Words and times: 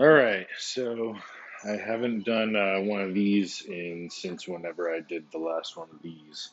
All 0.00 0.08
right, 0.08 0.46
so 0.58 1.16
I 1.64 1.76
haven't 1.76 2.24
done 2.24 2.56
uh, 2.56 2.80
one 2.80 3.02
of 3.02 3.12
these 3.12 3.62
in 3.68 4.08
since 4.10 4.48
whenever 4.48 4.92
I 4.92 5.00
did 5.00 5.30
the 5.30 5.38
last 5.38 5.76
one 5.76 5.88
of 5.92 6.00
these. 6.02 6.48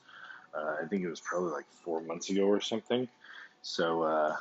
Uh, 0.54 0.76
I 0.83 0.88
think 0.88 1.04
it 1.04 1.10
was 1.10 1.21
probably 1.21 1.52
like 1.52 1.65
four 1.83 2.02
months 2.02 2.29
ago 2.29 2.44
or 2.44 2.60
something. 2.60 3.07
So, 3.62 4.04
uh, 4.04 4.36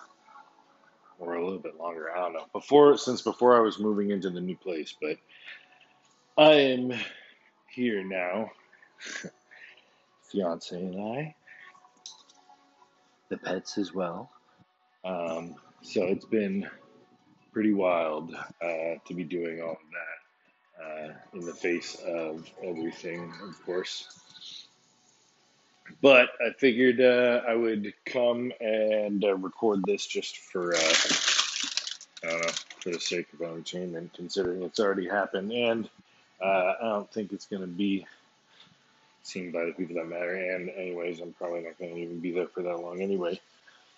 or 1.20 1.34
a 1.34 1.44
little 1.44 1.60
bit 1.60 1.78
longer. 1.78 2.10
I 2.10 2.20
don't 2.20 2.32
know. 2.32 2.46
Before, 2.52 2.98
since 2.98 3.22
before 3.22 3.56
I 3.56 3.60
was 3.60 3.78
moving 3.78 4.10
into 4.10 4.30
the 4.30 4.40
new 4.40 4.56
place, 4.56 4.94
but 5.00 5.16
I 6.36 6.54
am 6.54 6.92
here 7.70 8.02
now. 8.02 8.50
Fiance 10.32 10.76
and 10.76 11.00
I, 11.00 11.34
the 13.28 13.38
pets 13.38 13.78
as 13.78 13.94
well. 13.94 14.30
Um, 15.04 15.54
so 15.82 16.02
it's 16.04 16.26
been 16.26 16.68
pretty 17.58 17.74
wild 17.74 18.32
uh, 18.62 18.94
to 19.04 19.14
be 19.14 19.24
doing 19.24 19.60
all 19.60 19.72
of 19.72 19.78
that 19.90 20.84
uh, 20.84 21.12
in 21.34 21.44
the 21.44 21.52
face 21.52 21.96
of 22.06 22.48
everything, 22.62 23.32
of 23.42 23.66
course. 23.66 24.06
But 26.00 26.28
I 26.40 26.52
figured 26.56 27.00
uh, 27.00 27.42
I 27.48 27.56
would 27.56 27.92
come 28.06 28.52
and 28.60 29.24
uh, 29.24 29.34
record 29.34 29.82
this 29.84 30.06
just 30.06 30.36
for, 30.36 30.72
uh, 30.72 30.78
I 32.22 32.30
don't 32.30 32.46
know, 32.46 32.52
for 32.80 32.90
the 32.90 33.00
sake 33.00 33.26
of 33.32 33.42
entertainment, 33.42 34.12
considering 34.14 34.62
it's 34.62 34.78
already 34.78 35.08
happened. 35.08 35.50
And 35.50 35.90
uh, 36.40 36.74
I 36.80 36.84
don't 36.84 37.12
think 37.12 37.32
it's 37.32 37.46
going 37.46 37.62
to 37.62 37.66
be 37.66 38.06
seen 39.24 39.50
by 39.50 39.64
the 39.64 39.72
people 39.72 39.96
that 39.96 40.06
matter. 40.06 40.36
And, 40.36 40.70
anyways, 40.70 41.18
I'm 41.18 41.32
probably 41.32 41.62
not 41.62 41.76
going 41.76 41.92
to 41.92 42.00
even 42.00 42.20
be 42.20 42.30
there 42.30 42.46
for 42.46 42.62
that 42.62 42.78
long 42.78 43.02
anyway. 43.02 43.40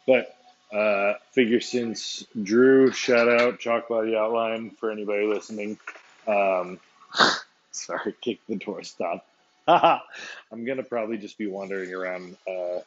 But 0.07 0.35
uh, 0.73 1.15
figure 1.33 1.61
since 1.61 2.25
Drew, 2.41 2.93
shout 2.93 3.29
out 3.29 3.59
Chalk 3.59 3.89
Body 3.89 4.17
Outline 4.17 4.71
for 4.71 4.91
anybody 4.91 5.27
listening. 5.27 5.79
Um, 6.27 6.79
sorry, 7.73 8.15
kick 8.21 8.41
the 8.49 8.57
door, 8.57 8.83
stop. 8.83 9.27
I'm 9.67 10.65
gonna 10.65 10.83
probably 10.83 11.19
just 11.19 11.39
be 11.39 11.47
wandering 11.47 11.93
around, 11.95 12.37
uh, 12.49 12.81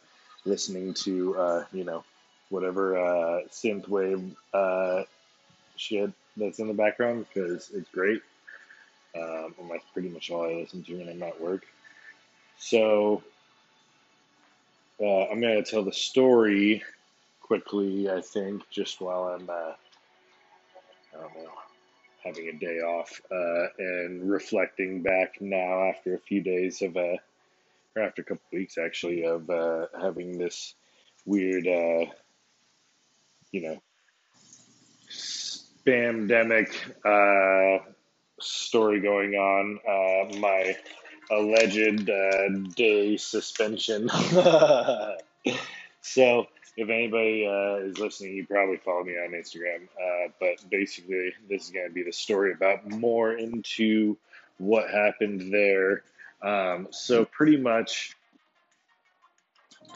listening 0.46 0.94
to, 0.94 1.38
uh, 1.38 1.66
you 1.72 1.84
know, 1.84 2.04
whatever 2.50 2.98
uh, 2.98 3.42
synthwave 3.50 4.36
uh, 4.54 5.04
shit 5.76 6.12
that's 6.38 6.60
in 6.60 6.68
the 6.68 6.74
background 6.74 7.26
because 7.34 7.70
it's 7.74 7.90
great. 7.90 8.22
Um, 9.16 9.54
and 9.60 9.70
that's 9.70 9.86
pretty 9.94 10.10
much 10.10 10.32
all 10.32 10.46
I 10.46 10.54
listen 10.54 10.84
to 10.84 10.98
when 10.98 11.10
I'm 11.10 11.24
at 11.24 11.40
work. 11.40 11.66
So 12.58 13.24
uh, 15.00 15.26
I'm 15.26 15.42
gonna 15.42 15.64
tell 15.64 15.84
the 15.84 15.94
story 15.94 16.84
quickly, 17.44 18.10
I 18.10 18.22
think, 18.22 18.68
just 18.72 19.00
while 19.00 19.26
I'm, 19.26 19.48
uh, 19.48 19.74
I 21.14 21.22
don't 21.22 21.36
know, 21.36 21.52
having 22.24 22.48
a 22.48 22.54
day 22.54 22.80
off 22.80 23.22
uh, 23.32 23.68
and 23.78 24.30
reflecting 24.30 25.04
back 25.04 25.40
now 25.40 25.90
after 25.90 26.16
a 26.16 26.20
few 26.20 26.42
days 26.42 26.82
of, 26.82 26.98
uh, 26.98 27.18
or 27.96 28.02
after 28.02 28.24
a 28.24 28.26
couple 28.26 28.42
weeks 28.52 28.78
actually, 28.80 29.26
of 29.26 29.48
uh, 29.50 29.88
having 30.02 30.38
this 30.38 30.74
weird, 31.26 31.68
uh, 31.68 32.06
you 33.52 33.62
know, 33.62 33.82
spamdemic 35.10 36.74
uh, 37.06 37.84
story 38.40 39.00
going 39.00 39.36
on. 39.36 39.80
Uh, 39.88 40.40
my 40.40 40.76
alleged 41.32 42.10
uh, 42.10 42.50
day 42.76 43.18
suspension. 43.18 44.10
so 46.02 46.48
if 46.76 46.90
anybody 46.90 47.46
uh, 47.48 47.86
is 47.86 48.00
listening, 48.00 48.36
you 48.36 48.48
probably 48.48 48.78
follow 48.78 49.04
me 49.04 49.14
on 49.14 49.32
Instagram. 49.32 49.84
Uh, 49.84 50.32
but 50.40 50.70
basically, 50.70 51.34
this 51.50 51.66
is 51.66 51.70
going 51.72 51.88
to 51.88 51.94
be 51.94 52.04
the 52.04 52.14
story 52.14 52.52
about 52.52 52.90
more 52.90 53.34
into 53.34 54.18
what 54.58 54.90
happened 54.90 55.54
there. 55.54 56.04
Um, 56.42 56.88
so, 56.92 57.26
pretty 57.26 57.58
much 57.58 58.16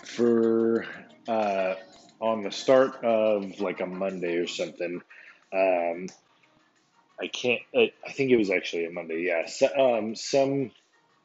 for 0.03 0.85
uh, 1.27 1.75
on 2.21 2.43
the 2.43 2.51
start 2.51 3.03
of 3.03 3.59
like 3.59 3.81
a 3.81 3.87
Monday 3.87 4.37
or 4.37 4.47
something, 4.47 5.01
um, 5.51 6.07
I 7.19 7.27
can't, 7.27 7.61
I, 7.75 7.91
I 8.05 8.11
think 8.11 8.31
it 8.31 8.37
was 8.37 8.51
actually 8.51 8.85
a 8.85 8.91
Monday, 8.91 9.23
yeah. 9.23 9.47
So, 9.47 9.67
um, 9.75 10.16
some, 10.16 10.71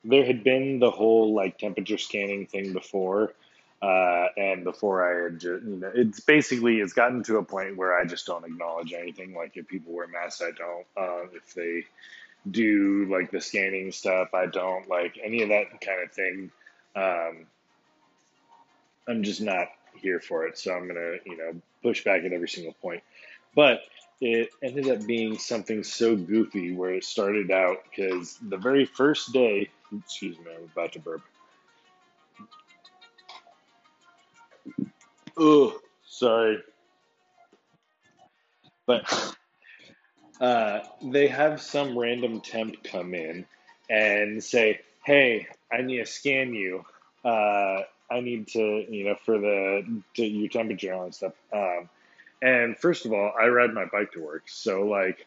there 0.03 0.25
had 0.25 0.43
been 0.43 0.79
the 0.79 0.91
whole 0.91 1.35
like 1.35 1.59
temperature 1.59 1.99
scanning 1.99 2.47
thing 2.47 2.73
before 2.73 3.35
uh, 3.83 4.29
and 4.37 4.63
before 4.63 5.03
I 5.03 5.25
had 5.25 5.41
just, 5.41 5.65
you 5.65 5.77
know, 5.77 5.91
it's 5.93 6.21
basically, 6.21 6.79
it's 6.79 6.93
gotten 6.93 7.25
to 7.25 7.39
a 7.39 7.43
point 7.43 7.77
where 7.77 7.99
I 7.99 8.05
just 8.05 8.27
don't 8.27 8.45
acknowledge 8.45 8.93
anything. 8.93 9.35
Like 9.35 9.57
if 9.57 9.67
people 9.67 9.93
wear 9.93 10.07
masks, 10.07 10.41
I 10.41 10.53
don't. 10.53 10.87
Uh, 10.97 11.27
if 11.35 11.53
they 11.55 11.85
do 12.49 13.07
like 13.11 13.33
the 13.33 13.41
scanning 13.41 13.91
stuff, 13.91 14.35
I 14.35 14.47
don't. 14.47 14.89
Like 14.89 15.19
any 15.23 15.43
of 15.43 15.49
that 15.49 15.81
kind 15.81 16.03
of 16.03 16.13
thing. 16.13 16.51
Um, 16.95 17.47
I'm 19.09 19.25
just 19.25 19.41
not 19.41 19.67
here 19.97 20.21
for 20.21 20.47
it. 20.47 20.59
So 20.59 20.73
I'm 20.73 20.87
going 20.87 20.95
to, 20.95 21.19
you 21.27 21.37
know, 21.37 21.61
push 21.83 22.05
back 22.05 22.23
at 22.23 22.33
every 22.33 22.49
single 22.49 22.75
point. 22.75 23.03
But 23.57 23.81
it 24.21 24.51
ended 24.63 24.89
up 24.89 25.05
being 25.05 25.39
something 25.39 25.83
so 25.83 26.15
goofy 26.15 26.73
where 26.73 26.95
it 26.95 27.05
started 27.05 27.51
out 27.51 27.79
because 27.91 28.39
the 28.41 28.57
very 28.57 28.85
first 28.85 29.33
day, 29.33 29.71
excuse 29.99 30.39
me, 30.39 30.45
I'm 30.57 30.71
about 30.73 30.93
to 30.93 31.01
burp. 31.01 31.23
Oh, 35.37 35.79
sorry. 36.07 36.59
But 38.87 39.37
uh, 40.41 40.81
they 41.03 41.29
have 41.29 41.61
some 41.61 41.99
random 41.99 42.41
temp 42.41 42.83
come 42.85 43.15
in 43.15 43.47
and 43.91 44.43
say, 44.43 44.81
"Hey, 45.05 45.47
I 45.73 45.83
need 45.83 45.99
to 45.99 46.07
scan 46.07 46.55
you. 46.55 46.85
Uh, 47.25 47.83
I 48.11 48.21
need 48.21 48.49
to, 48.49 48.85
you 48.89 49.05
know, 49.05 49.17
for 49.25 49.39
the 49.39 50.03
to 50.15 50.25
your 50.25 50.49
temperature 50.49 50.93
and 50.95 51.15
stuff." 51.15 51.35
Um, 51.53 51.89
and 52.43 52.77
first 52.79 53.07
of 53.07 53.13
all, 53.13 53.33
I 53.41 53.49
ride 53.49 53.73
my 53.73 53.87
bike 53.87 54.13
to 54.13 54.21
work, 54.21 54.45
so 54.49 54.83
like, 54.83 55.27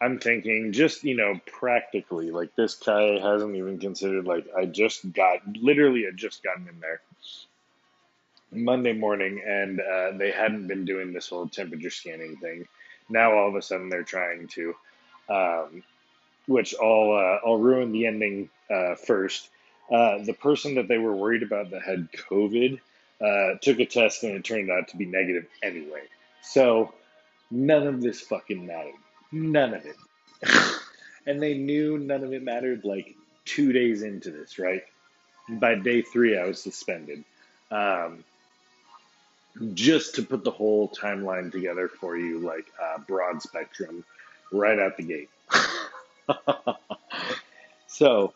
I'm 0.00 0.18
thinking 0.18 0.72
just 0.72 1.04
you 1.04 1.16
know 1.16 1.40
practically, 1.46 2.30
like 2.30 2.56
this 2.56 2.74
guy 2.74 3.18
hasn't 3.20 3.56
even 3.56 3.78
considered 3.78 4.26
like 4.26 4.46
I 4.56 4.66
just 4.66 5.12
got 5.12 5.40
literally 5.56 6.06
I 6.08 6.12
just 6.14 6.42
gotten 6.42 6.68
in 6.68 6.80
there. 6.80 7.00
Monday 8.52 8.92
morning, 8.92 9.42
and 9.46 9.80
uh, 9.80 10.12
they 10.16 10.30
hadn't 10.30 10.66
been 10.66 10.84
doing 10.84 11.12
this 11.12 11.28
whole 11.28 11.48
temperature 11.48 11.90
scanning 11.90 12.36
thing. 12.36 12.66
Now 13.08 13.36
all 13.36 13.48
of 13.48 13.54
a 13.54 13.62
sudden 13.62 13.88
they're 13.88 14.02
trying 14.02 14.48
to, 14.48 14.74
um, 15.28 15.82
which 16.46 16.74
I'll 16.80 17.12
uh, 17.12 17.46
I'll 17.46 17.58
ruin 17.58 17.92
the 17.92 18.06
ending 18.06 18.50
uh, 18.70 18.94
first. 18.94 19.48
Uh, 19.90 20.18
the 20.22 20.32
person 20.32 20.76
that 20.76 20.88
they 20.88 20.98
were 20.98 21.14
worried 21.14 21.42
about 21.42 21.70
that 21.70 21.82
had 21.82 22.08
COVID 22.12 22.80
uh, 23.20 23.58
took 23.60 23.80
a 23.80 23.86
test 23.86 24.22
and 24.22 24.34
it 24.34 24.44
turned 24.44 24.70
out 24.70 24.88
to 24.88 24.96
be 24.96 25.06
negative 25.06 25.46
anyway. 25.62 26.02
So 26.42 26.94
none 27.50 27.86
of 27.86 28.00
this 28.00 28.20
fucking 28.20 28.66
mattered. 28.66 28.94
None 29.32 29.74
of 29.74 29.84
it. 29.84 29.96
and 31.26 31.42
they 31.42 31.54
knew 31.54 31.98
none 31.98 32.24
of 32.24 32.32
it 32.32 32.42
mattered 32.42 32.84
like 32.84 33.16
two 33.44 33.72
days 33.72 34.02
into 34.02 34.30
this, 34.30 34.58
right? 34.58 34.82
By 35.48 35.74
day 35.74 36.02
three, 36.02 36.38
I 36.38 36.46
was 36.46 36.62
suspended. 36.62 37.24
Um, 37.70 38.24
just 39.74 40.14
to 40.16 40.22
put 40.22 40.44
the 40.44 40.50
whole 40.50 40.88
timeline 40.88 41.50
together 41.52 41.88
for 41.88 42.16
you, 42.16 42.38
like 42.38 42.66
uh, 42.82 42.98
broad 42.98 43.42
spectrum, 43.42 44.04
right 44.52 44.78
out 44.78 44.96
the 44.96 45.02
gate. 45.02 45.30
so, 47.86 48.32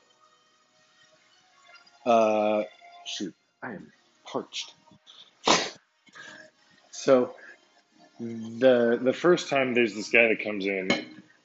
uh, 2.07 2.63
shoot, 3.07 3.35
I 3.63 3.73
am 3.73 3.93
parched. 4.25 4.73
So, 6.91 7.35
the 8.19 8.99
the 9.01 9.13
first 9.13 9.49
time 9.49 9.75
there's 9.75 9.95
this 9.95 10.11
guy 10.11 10.29
that 10.29 10.43
comes 10.43 10.67
in, 10.67 10.91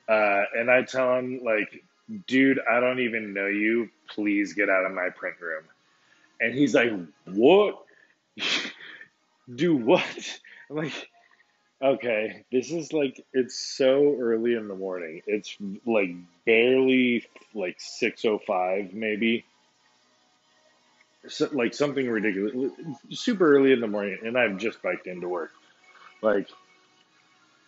uh, 0.08 0.44
and 0.56 0.72
I 0.72 0.84
tell 0.84 1.18
him 1.18 1.42
like, 1.44 1.84
dude, 2.28 2.60
I 2.70 2.80
don't 2.80 3.00
even 3.00 3.34
know 3.34 3.48
you. 3.48 3.90
Please 4.10 4.54
get 4.54 4.70
out 4.70 4.86
of 4.86 4.92
my 4.92 5.10
print 5.10 5.36
room. 5.40 5.64
And 6.40 6.54
he's 6.54 6.74
like, 6.74 6.92
what? 7.26 7.84
do 9.54 9.76
what? 9.76 10.40
I'm 10.70 10.76
like, 10.76 11.10
okay, 11.82 12.44
this 12.52 12.72
is 12.72 12.94
like, 12.94 13.26
it's 13.34 13.58
so 13.58 14.16
early 14.20 14.56
in 14.56 14.68
the 14.68 14.76
morning. 14.76 15.22
It's 15.28 15.56
like 15.86 16.12
barely 16.46 17.26
like 17.54 17.80
6.05 17.80 18.94
maybe. 18.94 19.46
So, 21.28 21.50
like 21.52 21.74
something 21.74 22.10
ridiculous, 22.10 22.72
super 23.12 23.56
early 23.56 23.74
in 23.74 23.82
the 23.82 23.88
morning, 23.88 24.20
and 24.24 24.38
I've 24.38 24.58
just 24.58 24.82
biked 24.82 25.06
into 25.06 25.28
work. 25.28 25.52
Like, 26.22 26.48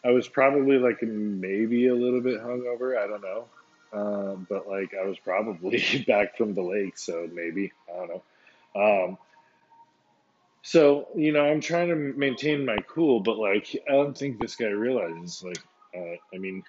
I 0.05 0.11
was 0.11 0.27
probably 0.27 0.77
like 0.77 1.01
maybe 1.03 1.87
a 1.87 1.93
little 1.93 2.21
bit 2.21 2.41
hungover. 2.41 2.97
I 2.97 3.07
don't 3.07 3.21
know, 3.21 3.45
um, 3.91 4.47
but 4.49 4.69
like 4.69 4.93
I 4.93 5.05
was 5.05 5.19
probably 5.19 5.83
back 6.07 6.37
from 6.37 6.53
the 6.53 6.61
lake, 6.61 6.97
so 6.97 7.29
maybe 7.31 7.73
I 7.93 7.97
don't 7.97 8.09
know. 8.09 9.05
Um, 9.05 9.17
so, 10.63 11.07
you 11.15 11.31
know, 11.31 11.45
I'm 11.45 11.61
trying 11.61 11.89
to 11.89 11.95
maintain 11.95 12.65
my 12.65 12.77
cool, 12.87 13.19
but 13.19 13.37
like, 13.37 13.75
I 13.87 13.93
don't 13.93 14.17
think 14.17 14.39
this 14.39 14.55
guy 14.55 14.67
realizes, 14.67 15.43
like, 15.43 15.61
uh, 15.95 16.17
I 16.33 16.37
mean, 16.37 16.63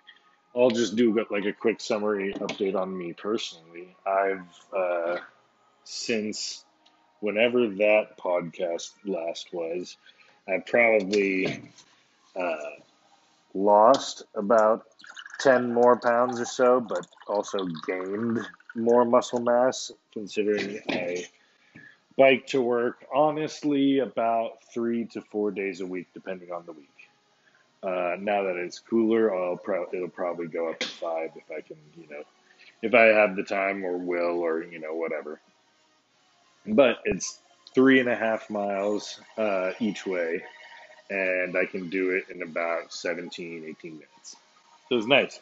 I'll 0.57 0.71
just 0.71 0.97
do 0.97 1.15
like 1.31 1.45
a 1.45 1.53
quick 1.53 1.81
summary 1.81 2.35
update 2.35 2.75
on 2.75 2.97
me 2.97 3.13
personally. 3.13 3.95
I've 4.07 4.77
uh, 4.77 5.17
since 5.85 6.65
whenever 7.21 7.69
that 7.69 8.19
podcast 8.19 8.91
last 9.05 9.53
was, 9.53 9.97
I 10.47 10.59
probably 10.59 11.63
uh, 12.37 12.57
lost 13.55 14.25
about 14.35 14.85
10 15.41 15.73
more 15.73 15.99
pounds 15.99 16.41
or 16.41 16.45
so, 16.45 16.81
but 16.81 17.07
also 17.27 17.67
gained 17.87 18.41
more 18.75 19.05
muscle 19.05 19.41
mass 19.41 19.91
considering 20.13 20.81
I 20.89 21.27
bike 22.17 22.47
to 22.49 22.61
work 22.61 23.05
honestly 23.15 24.01
about 24.01 24.63
three 24.73 25.05
to 25.07 25.21
four 25.23 25.51
days 25.51 25.81
a 25.81 25.87
week, 25.87 26.09
depending 26.15 26.53
on 26.53 26.65
the 26.67 26.73
week. 26.73 26.89
Uh, 27.83 28.17
now 28.21 28.45
that 28.45 28.57
it's 28.57 28.79
cooler, 28.79 29.35
I'll 29.35 29.57
pro- 29.57 29.89
it'll 29.93 30.09
probably 30.09 30.47
go 30.47 30.71
up 30.71 30.79
to 30.81 30.89
five 30.89 31.31
if 31.37 31.51
I 31.51 31.61
can, 31.61 31.77
you 31.97 32.07
know, 32.09 32.23
if 32.81 32.95
I 32.95 33.07
have 33.07 33.35
the 33.35 33.43
time 33.43 33.85
or 33.85 33.97
will 33.97 34.39
or 34.41 34.63
you 34.63 34.79
know 34.79 34.95
whatever. 34.95 35.41
But 36.67 36.99
it's 37.05 37.41
three 37.75 37.99
and 37.99 38.09
a 38.09 38.15
half 38.15 38.49
miles 38.51 39.21
uh, 39.37 39.73
each 39.81 40.07
way, 40.07 40.43
and 41.11 41.57
I 41.57 41.65
can 41.67 41.91
do 41.91 42.11
it 42.11 42.25
in 42.33 42.43
about 42.43 42.93
17, 42.93 43.65
18 43.69 43.93
minutes. 43.93 44.37
So 44.89 44.97
it's 44.97 45.07
nice. 45.07 45.41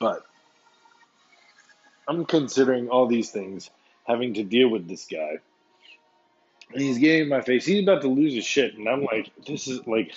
But 0.00 0.24
I'm 2.08 2.24
considering 2.24 2.88
all 2.88 3.06
these 3.06 3.30
things, 3.30 3.70
having 4.04 4.34
to 4.34 4.44
deal 4.44 4.68
with 4.68 4.88
this 4.88 5.06
guy. 5.06 5.38
And 6.72 6.82
he's 6.82 6.98
getting 6.98 7.22
in 7.22 7.28
my 7.28 7.42
face. 7.42 7.64
He's 7.64 7.82
about 7.82 8.02
to 8.02 8.08
lose 8.08 8.34
his 8.34 8.44
shit. 8.44 8.74
And 8.74 8.88
I'm 8.88 9.04
like, 9.04 9.30
this 9.46 9.68
is 9.68 9.86
like, 9.86 10.12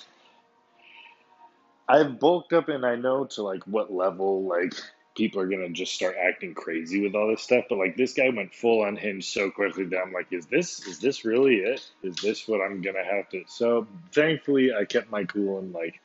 I've 1.88 2.20
bulked 2.20 2.54
up 2.54 2.70
and 2.70 2.86
I 2.86 2.96
know 2.96 3.26
to 3.26 3.44
like 3.44 3.64
what 3.64 3.94
level, 3.94 4.44
like, 4.44 4.74
people 5.16 5.42
are 5.42 5.48
gonna 5.48 5.70
just 5.70 5.94
start 5.94 6.16
acting 6.18 6.54
crazy 6.54 7.02
with 7.02 7.16
all 7.16 7.28
this 7.28 7.42
stuff. 7.42 7.66
But 7.70 7.78
like 7.78 7.98
this 7.98 8.14
guy 8.14 8.30
went 8.30 8.54
full 8.54 8.86
unhinged 8.86 9.28
so 9.28 9.52
quickly 9.52 9.86
that 9.86 10.00
I'm 10.00 10.14
like, 10.14 10.28
is 10.32 10.46
this 10.46 10.86
is 10.88 11.00
this 11.00 11.26
really 11.26 11.58
it? 11.58 11.86
Is 12.04 12.16
this 12.16 12.48
what 12.48 12.62
I'm 12.62 12.82
gonna 12.82 13.04
have 13.04 13.30
to? 13.30 13.44
So 13.48 13.88
thankfully, 14.14 14.74
I 14.74 14.86
kept 14.86 15.12
my 15.12 15.26
cool 15.26 15.60
and 15.60 15.74
like 15.74 16.00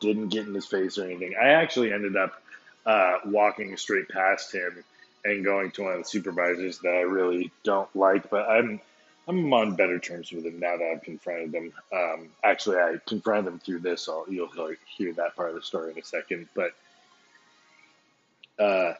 didn't 0.00 0.28
get 0.28 0.46
in 0.46 0.54
his 0.54 0.66
face 0.66 0.98
or 0.98 1.04
anything. 1.04 1.34
I 1.40 1.48
actually 1.48 1.92
ended 1.92 2.16
up 2.16 2.39
uh, 2.86 3.18
walking 3.26 3.76
straight 3.76 4.08
past 4.08 4.52
him 4.52 4.84
and 5.24 5.44
going 5.44 5.70
to 5.72 5.82
one 5.82 5.92
of 5.92 5.98
the 5.98 6.08
supervisors 6.08 6.78
that 6.78 6.94
I 6.94 7.02
really 7.02 7.52
don't 7.62 7.94
like, 7.94 8.30
but 8.30 8.48
I'm 8.48 8.80
I'm 9.28 9.52
on 9.52 9.76
better 9.76 9.98
terms 9.98 10.32
with 10.32 10.44
him 10.44 10.58
now 10.58 10.76
that 10.76 10.92
I've 10.96 11.02
confronted 11.02 11.54
him. 11.54 11.72
Um, 11.92 12.30
actually, 12.42 12.78
I 12.78 12.96
confronted 13.06 13.52
him 13.52 13.60
through 13.60 13.80
this. 13.80 14.02
So 14.02 14.24
you'll 14.28 14.50
hear 14.96 15.12
that 15.14 15.36
part 15.36 15.50
of 15.50 15.54
the 15.54 15.62
story 15.62 15.92
in 15.92 15.98
a 15.98 16.04
second. 16.04 16.48
But 16.54 16.72
uh, 18.58 18.94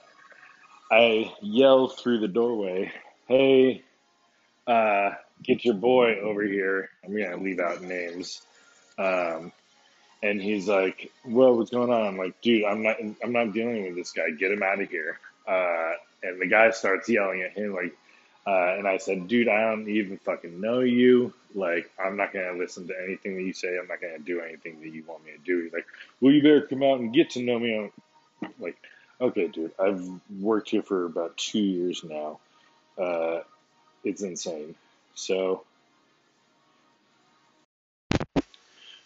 I 0.91 1.35
yell 1.41 1.89
through 1.89 2.21
the 2.21 2.29
doorway, 2.29 2.93
"Hey, 3.27 3.83
uh, 4.67 5.11
get 5.43 5.65
your 5.65 5.75
boy 5.75 6.21
over 6.21 6.43
here!" 6.43 6.91
I'm 7.05 7.17
gonna 7.17 7.37
leave 7.37 7.59
out 7.59 7.83
names. 7.83 8.43
Um, 8.99 9.53
and 10.23 10.41
he's 10.41 10.69
like, 10.69 11.11
"Well, 11.25 11.57
what's 11.57 11.71
going 11.71 11.91
on?" 11.91 12.07
I'm 12.07 12.19
like, 12.19 12.41
"Dude, 12.41 12.65
I'm 12.65 12.83
not, 12.83 12.97
I'm 13.23 13.33
not 13.33 13.53
dealing 13.53 13.85
with 13.85 13.97
this 13.97 14.13
guy. 14.13 14.31
Get 14.31 14.53
him 14.53 14.63
out 14.63 14.81
of 14.81 14.91
here." 14.91 15.19
Uh, 15.47 15.93
and 16.23 16.41
the 16.41 16.47
guy 16.47 16.71
starts 16.71 17.09
yelling 17.09 17.43
at 17.43 17.53
him 17.53 17.75
like, 17.75 17.97
uh, 18.47 18.77
and 18.79 18.87
I 18.87 18.99
said, 18.99 19.29
"Dude, 19.29 19.49
I 19.49 19.71
don't 19.71 19.89
even 19.89 20.19
fucking 20.19 20.61
know 20.61 20.81
you. 20.81 21.33
Like, 21.55 21.91
I'm 21.99 22.17
not 22.17 22.33
gonna 22.33 22.53
listen 22.53 22.87
to 22.89 22.95
anything 23.03 23.37
that 23.37 23.43
you 23.43 23.53
say. 23.53 23.79
I'm 23.79 23.89
not 23.89 24.01
gonna 24.01 24.19
do 24.19 24.41
anything 24.41 24.81
that 24.81 24.91
you 24.91 25.05
want 25.07 25.25
me 25.25 25.33
to 25.33 25.39
do." 25.39 25.63
He's 25.63 25.73
like, 25.73 25.87
"Well, 26.21 26.33
you 26.33 26.43
better 26.43 26.63
come 26.67 26.83
out 26.83 27.01
and 27.01 27.13
get 27.13 27.31
to 27.31 27.43
know 27.43 27.59
me." 27.59 27.77
I'm 28.43 28.55
like, 28.59 28.77
okay, 29.21 29.49
dude, 29.49 29.73
I've 29.79 30.03
worked 30.41 30.71
here 30.71 30.83
for 30.83 31.05
about 31.05 31.37
two 31.37 31.61
years 31.61 32.03
now. 32.05 32.41
Uh, 32.99 33.41
it's 34.05 34.23
insane. 34.23 34.75
So 35.15 35.65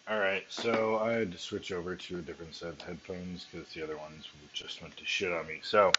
All 0.07 0.19
right, 0.19 0.45
so 0.51 0.97
I 0.99 1.13
had 1.13 1.31
to 1.31 1.37
switch 1.37 1.71
over 1.71 1.95
to 1.95 2.17
a 2.17 2.21
different 2.21 2.55
set 2.55 2.69
of 2.69 2.81
headphones 2.81 3.45
because 3.45 3.71
the 3.73 3.83
other 3.83 3.97
ones 3.97 4.27
just 4.53 4.81
went 4.81 4.97
to 4.97 5.05
shit 5.05 5.31
on 5.31 5.47
me. 5.47 5.59
So, 5.63 5.95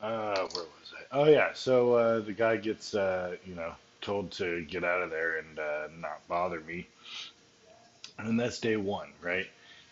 uh, 0.00 0.46
where 0.52 0.64
was 0.64 0.92
I? 0.98 1.04
Oh 1.12 1.24
yeah, 1.24 1.52
so 1.54 1.94
uh, 1.94 2.20
the 2.20 2.32
guy 2.32 2.56
gets, 2.56 2.94
uh, 2.94 3.36
you 3.44 3.54
know, 3.54 3.74
told 4.00 4.32
to 4.32 4.64
get 4.64 4.84
out 4.84 5.02
of 5.02 5.10
there 5.10 5.38
and 5.38 5.58
uh, 5.58 5.88
not 6.00 6.26
bother 6.28 6.60
me, 6.60 6.86
and 8.18 8.38
that's 8.38 8.58
day 8.60 8.76
one, 8.76 9.08
right? 9.20 9.46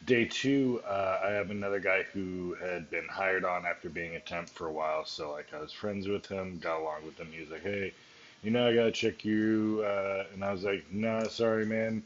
Day 0.04 0.24
two, 0.24 0.82
uh, 0.86 1.20
I 1.22 1.30
have 1.32 1.50
another 1.50 1.80
guy 1.80 2.04
who 2.04 2.54
had 2.60 2.90
been 2.90 3.06
hired 3.08 3.44
on 3.44 3.66
after 3.66 3.90
being 3.90 4.16
a 4.16 4.20
temp 4.20 4.48
for 4.48 4.66
a 4.66 4.72
while, 4.72 5.04
so 5.04 5.32
like 5.32 5.52
I 5.52 5.60
was 5.60 5.72
friends 5.72 6.08
with 6.08 6.26
him, 6.26 6.58
got 6.58 6.80
along 6.80 7.04
with 7.04 7.18
him. 7.18 7.30
He 7.32 7.40
was 7.40 7.50
like, 7.50 7.62
"Hey, 7.62 7.92
you 8.42 8.50
know, 8.50 8.68
I 8.68 8.74
gotta 8.74 8.92
check 8.92 9.24
you. 9.24 9.84
Uh, 9.86 10.24
and 10.32 10.44
I 10.44 10.52
was 10.52 10.64
like, 10.64 10.84
no, 10.90 11.26
sorry, 11.28 11.66
man. 11.66 12.02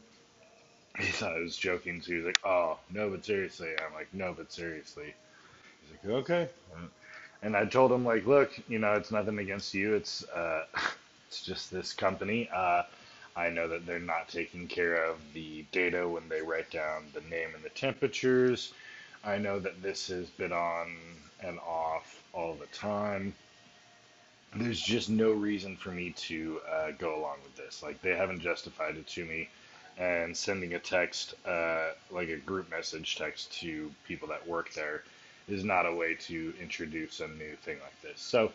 He 0.97 1.05
thought 1.07 1.35
I 1.35 1.39
was 1.39 1.57
joking, 1.57 2.01
so 2.01 2.11
he 2.11 2.17
was 2.17 2.25
like, 2.25 2.39
oh, 2.45 2.79
no, 2.89 3.09
but 3.09 3.25
seriously. 3.25 3.69
I'm 3.85 3.93
like, 3.93 4.13
no, 4.13 4.33
but 4.33 4.51
seriously. 4.51 5.13
He's 5.81 5.91
like, 5.91 6.23
okay. 6.23 6.49
And 7.41 7.55
I 7.55 7.65
told 7.65 7.91
him, 7.91 8.05
like, 8.05 8.25
look, 8.25 8.51
you 8.69 8.79
know, 8.79 8.93
it's 8.93 9.11
nothing 9.11 9.39
against 9.39 9.73
you. 9.73 9.93
It's, 9.93 10.27
uh, 10.29 10.65
it's 11.27 11.43
just 11.43 11.69
this 11.71 11.93
company. 11.93 12.49
Uh, 12.53 12.83
I 13.35 13.49
know 13.49 13.67
that 13.67 13.85
they're 13.85 13.99
not 13.99 14.29
taking 14.29 14.67
care 14.67 15.03
of 15.03 15.17
the 15.33 15.65
data 15.73 16.07
when 16.07 16.29
they 16.29 16.41
write 16.41 16.71
down 16.71 17.07
the 17.13 17.21
name 17.21 17.49
and 17.53 17.63
the 17.63 17.69
temperatures. 17.69 18.73
I 19.23 19.37
know 19.37 19.59
that 19.59 19.81
this 19.81 20.07
has 20.07 20.29
been 20.29 20.53
on 20.53 20.95
and 21.41 21.59
off 21.59 22.23
all 22.33 22.53
the 22.53 22.67
time 22.67 23.33
there's 24.55 24.81
just 24.81 25.09
no 25.09 25.31
reason 25.31 25.75
for 25.75 25.91
me 25.91 26.11
to 26.11 26.59
uh, 26.71 26.91
go 26.97 27.19
along 27.19 27.37
with 27.43 27.55
this. 27.57 27.83
Like 27.83 28.01
they 28.01 28.15
haven't 28.15 28.39
justified 28.39 28.95
it 28.95 29.07
to 29.07 29.25
me, 29.25 29.49
and 29.97 30.35
sending 30.35 30.73
a 30.73 30.79
text, 30.79 31.35
uh, 31.45 31.89
like 32.11 32.29
a 32.29 32.37
group 32.37 32.69
message 32.71 33.17
text 33.17 33.51
to 33.59 33.91
people 34.07 34.27
that 34.29 34.47
work 34.47 34.73
there, 34.73 35.03
is 35.47 35.63
not 35.63 35.85
a 35.85 35.93
way 35.93 36.15
to 36.15 36.53
introduce 36.61 37.19
a 37.19 37.27
new 37.27 37.55
thing 37.63 37.77
like 37.81 38.01
this. 38.01 38.21
So, 38.21 38.51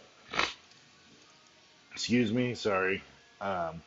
excuse 1.92 2.32
me, 2.32 2.54
sorry. 2.54 3.02
Um, 3.40 3.82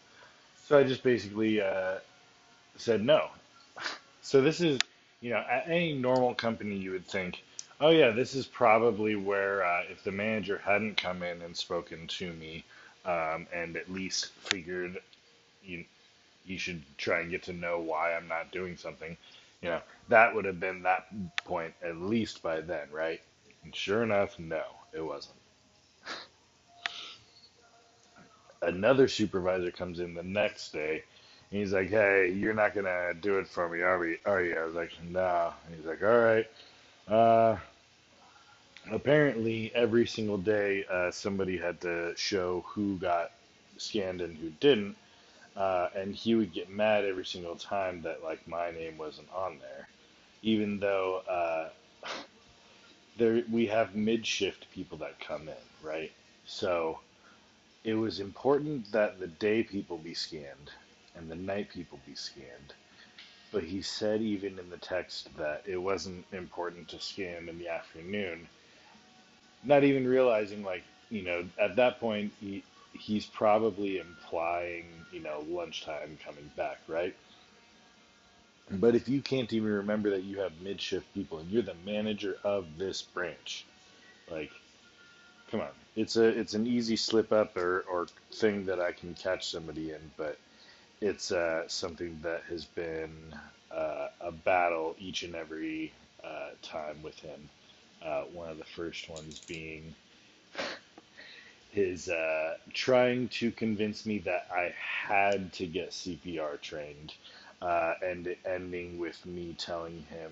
so 0.66 0.80
I 0.80 0.84
just 0.84 1.04
basically 1.04 1.62
uh, 1.62 1.96
said 2.78 3.04
no. 3.04 3.28
So 4.26 4.42
this 4.42 4.62
is, 4.62 4.80
you 5.20 5.32
know, 5.32 5.44
at 5.52 5.66
any 5.68 5.92
normal 5.92 6.34
company, 6.34 6.78
you 6.78 6.92
would 6.92 7.06
think 7.06 7.44
Oh 7.84 7.90
yeah, 7.92 8.12
this 8.12 8.34
is 8.34 8.48
probably 8.48 9.18
where 9.18 9.66
uh, 9.66 9.84
if 9.92 10.06
the 10.06 10.14
manager 10.14 10.58
hadn't 10.58 10.96
come 10.96 11.22
in 11.22 11.42
and 11.42 11.58
spoken 11.58 12.08
to 12.08 12.32
me, 12.32 12.64
um, 13.06 13.46
and 13.54 13.76
at 13.76 13.92
least 13.92 14.28
figured 14.32 15.00
you 15.66 15.86
you 16.46 16.58
should 16.58 16.82
try 16.98 17.20
and 17.20 17.32
get 17.32 17.44
to 17.44 17.54
know 17.54 17.80
why 17.82 18.16
I'm 18.16 18.30
not 18.30 18.54
doing 18.54 18.78
something, 18.78 19.18
you 19.62 19.70
know, 19.70 19.82
that 20.10 20.34
would 20.34 20.46
have 20.46 20.62
been 20.62 20.84
that 20.84 21.08
point 21.46 21.74
at 21.84 21.98
least 21.98 22.42
by 22.42 22.62
then, 22.62 22.90
right? 22.90 23.22
And 23.66 23.76
sure 23.76 24.04
enough, 24.04 24.40
no, 24.40 24.64
it 24.94 25.02
wasn't. 25.02 25.36
Another 28.62 29.10
supervisor 29.10 29.72
comes 29.72 30.00
in 30.00 30.14
the 30.14 30.24
next 30.24 30.72
day. 30.72 31.04
And 31.52 31.60
he's 31.60 31.74
like, 31.74 31.90
"Hey, 31.90 32.32
you're 32.32 32.54
not 32.54 32.76
gonna 32.76 33.14
do 33.14 33.40
it 33.40 33.48
for 33.50 33.68
me, 33.70 33.82
are 33.82 34.00
we? 34.00 34.20
Are 34.26 34.42
you?" 34.42 34.58
I 34.58 34.64
was 34.64 34.76
like, 34.76 34.92
"No." 35.04 35.54
And 35.68 35.76
he's 35.76 35.86
like, 35.86 36.02
"All 36.02 36.20
right." 36.20 36.48
Uh, 37.08 37.58
apparently 38.92 39.72
every 39.76 40.06
single 40.06 40.38
day 40.38 40.86
uh, 40.92 41.12
somebody 41.12 41.58
had 41.58 41.80
to 41.82 42.14
show 42.18 42.66
who 42.68 42.98
got 42.98 43.32
scanned 43.78 44.22
and 44.22 44.38
who 44.38 44.50
didn't 44.60 44.96
uh, 45.56 45.90
and 45.96 46.16
he 46.16 46.36
would 46.36 46.54
get 46.54 46.70
mad 46.70 47.06
every 47.06 47.26
single 47.26 47.56
time 47.56 48.02
that 48.02 48.24
like 48.24 48.48
my 48.48 48.72
name 48.72 48.98
wasn't 48.98 49.28
on 49.34 49.60
there. 49.60 49.88
Even 50.42 50.80
though 50.80 51.22
uh, 51.30 51.70
there 53.18 53.44
we 53.52 53.68
have 53.68 53.96
mid 53.96 54.26
shift 54.26 54.70
people 54.72 54.98
that 54.98 55.20
come 55.20 55.48
in 55.48 55.56
right? 55.84 56.12
So 56.46 57.00
it 57.84 57.94
was 57.94 58.20
important 58.20 58.92
that 58.92 59.20
the 59.20 59.28
day 59.28 59.64
people 59.64 59.98
be 59.98 60.14
scanned 60.14 60.72
and 61.16 61.30
the 61.30 61.36
night 61.36 61.70
people 61.70 62.00
be 62.06 62.16
scanned. 62.16 62.74
But 63.52 63.64
he 63.64 63.84
said 63.84 64.22
even 64.22 64.58
in 64.58 64.70
the 64.70 64.78
text 64.78 65.30
that 65.38 65.64
it 65.68 65.78
wasn't 65.78 66.26
important 66.32 66.88
to 66.90 67.00
scan 67.00 67.48
in 67.50 67.60
the 67.60 67.70
afternoon 67.70 68.48
not 69.66 69.84
even 69.84 70.08
realizing 70.08 70.64
like 70.64 70.84
you 71.10 71.24
know 71.24 71.46
at 71.60 71.76
that 71.76 72.00
point 72.00 72.32
he 72.40 72.64
he's 72.94 73.26
probably 73.26 74.00
implying 74.00 74.86
you 75.12 75.20
know 75.20 75.44
lunchtime 75.50 76.18
coming 76.24 76.50
back 76.56 76.80
right 76.88 77.16
but 78.72 78.96
if 78.96 79.08
you 79.10 79.22
can't 79.22 79.54
even 79.54 79.70
remember 79.70 80.10
that 80.10 80.24
you 80.24 80.40
have 80.40 80.52
mid 80.62 80.82
shift 80.82 81.12
people 81.14 81.40
and 81.40 81.50
you're 81.52 81.62
the 81.64 81.76
manager 81.86 82.38
of 82.44 82.66
this 82.78 83.02
branch 83.02 83.66
like 84.32 84.52
come 85.52 85.62
on 85.62 85.70
it's 85.96 86.16
a 86.16 86.26
it's 86.26 86.54
an 86.54 86.68
easy 86.68 86.96
slip 86.96 87.32
up 87.32 87.56
or 87.58 87.86
or 87.92 88.08
thing 88.34 88.66
that 88.66 88.80
I 88.80 88.92
can 88.92 89.14
catch 89.16 89.50
somebody 89.50 89.92
in 89.92 90.12
but 90.18 90.38
it's 91.02 91.32
uh, 91.32 91.68
something 91.68 92.18
that 92.24 92.44
has 92.50 92.66
been 92.66 93.12
uh, 93.72 94.08
a 94.22 94.32
battle 94.32 94.96
each 95.00 95.24
and 95.24 95.36
every 95.36 95.94
uh, 96.24 96.52
time 96.62 97.02
with 97.04 97.20
him. 97.20 97.50
Uh, 98.06 98.24
one 98.34 98.50
of 98.50 98.58
the 98.58 98.66
first 98.66 99.10
ones 99.10 99.42
being 99.48 99.96
his 101.72 102.10
uh, 102.10 102.56
trying 102.74 103.28
to 103.30 103.52
convince 103.52 104.06
me 104.06 104.20
that 104.20 104.48
I 104.54 104.74
had 104.78 105.52
to 105.54 105.66
get 105.66 105.92
CPR 105.92 106.62
trained, 106.62 107.14
uh, 107.62 107.94
and 108.06 108.36
ending 108.46 109.00
with 109.00 109.26
me 109.26 109.56
telling 109.58 110.04
him 110.10 110.32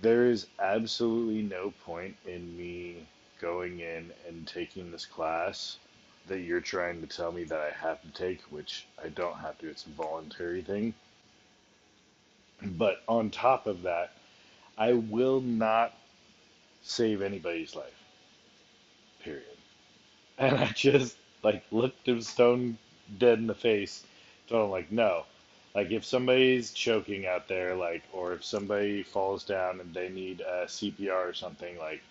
there 0.00 0.26
is 0.26 0.46
absolutely 0.60 1.42
no 1.42 1.72
point 1.84 2.16
in 2.24 2.56
me 2.56 3.06
going 3.40 3.80
in 3.80 4.12
and 4.28 4.46
taking 4.46 4.92
this 4.92 5.06
class 5.06 5.78
that 6.28 6.40
you're 6.40 6.60
trying 6.60 7.00
to 7.00 7.06
tell 7.06 7.32
me 7.32 7.44
that 7.44 7.58
I 7.58 7.70
have 7.70 8.00
to 8.02 8.08
take, 8.10 8.42
which 8.42 8.86
I 9.02 9.08
don't 9.08 9.38
have 9.38 9.58
to. 9.58 9.68
It's 9.68 9.86
a 9.86 9.90
voluntary 9.90 10.62
thing. 10.62 10.94
But 12.62 13.02
on 13.08 13.30
top 13.30 13.66
of 13.66 13.82
that, 13.82 14.12
I 14.76 14.92
will 14.92 15.40
not 15.40 15.97
save 16.82 17.22
anybody's 17.22 17.74
life. 17.76 18.04
Period. 19.20 19.58
And 20.38 20.56
I 20.56 20.66
just 20.72 21.16
like 21.42 21.64
looked 21.70 22.08
him 22.08 22.20
stone 22.22 22.78
dead 23.18 23.38
in 23.38 23.46
the 23.46 23.54
face. 23.54 24.04
Told 24.48 24.66
him 24.66 24.70
like, 24.70 24.92
no. 24.92 25.26
Like 25.74 25.90
if 25.90 26.04
somebody's 26.04 26.72
choking 26.72 27.26
out 27.26 27.48
there, 27.48 27.74
like, 27.76 28.04
or 28.12 28.32
if 28.34 28.44
somebody 28.44 29.02
falls 29.02 29.44
down 29.44 29.80
and 29.80 29.94
they 29.94 30.08
need 30.08 30.40
a 30.40 30.66
CPR 30.66 31.30
or 31.30 31.34
something, 31.34 31.78
like, 31.78 32.02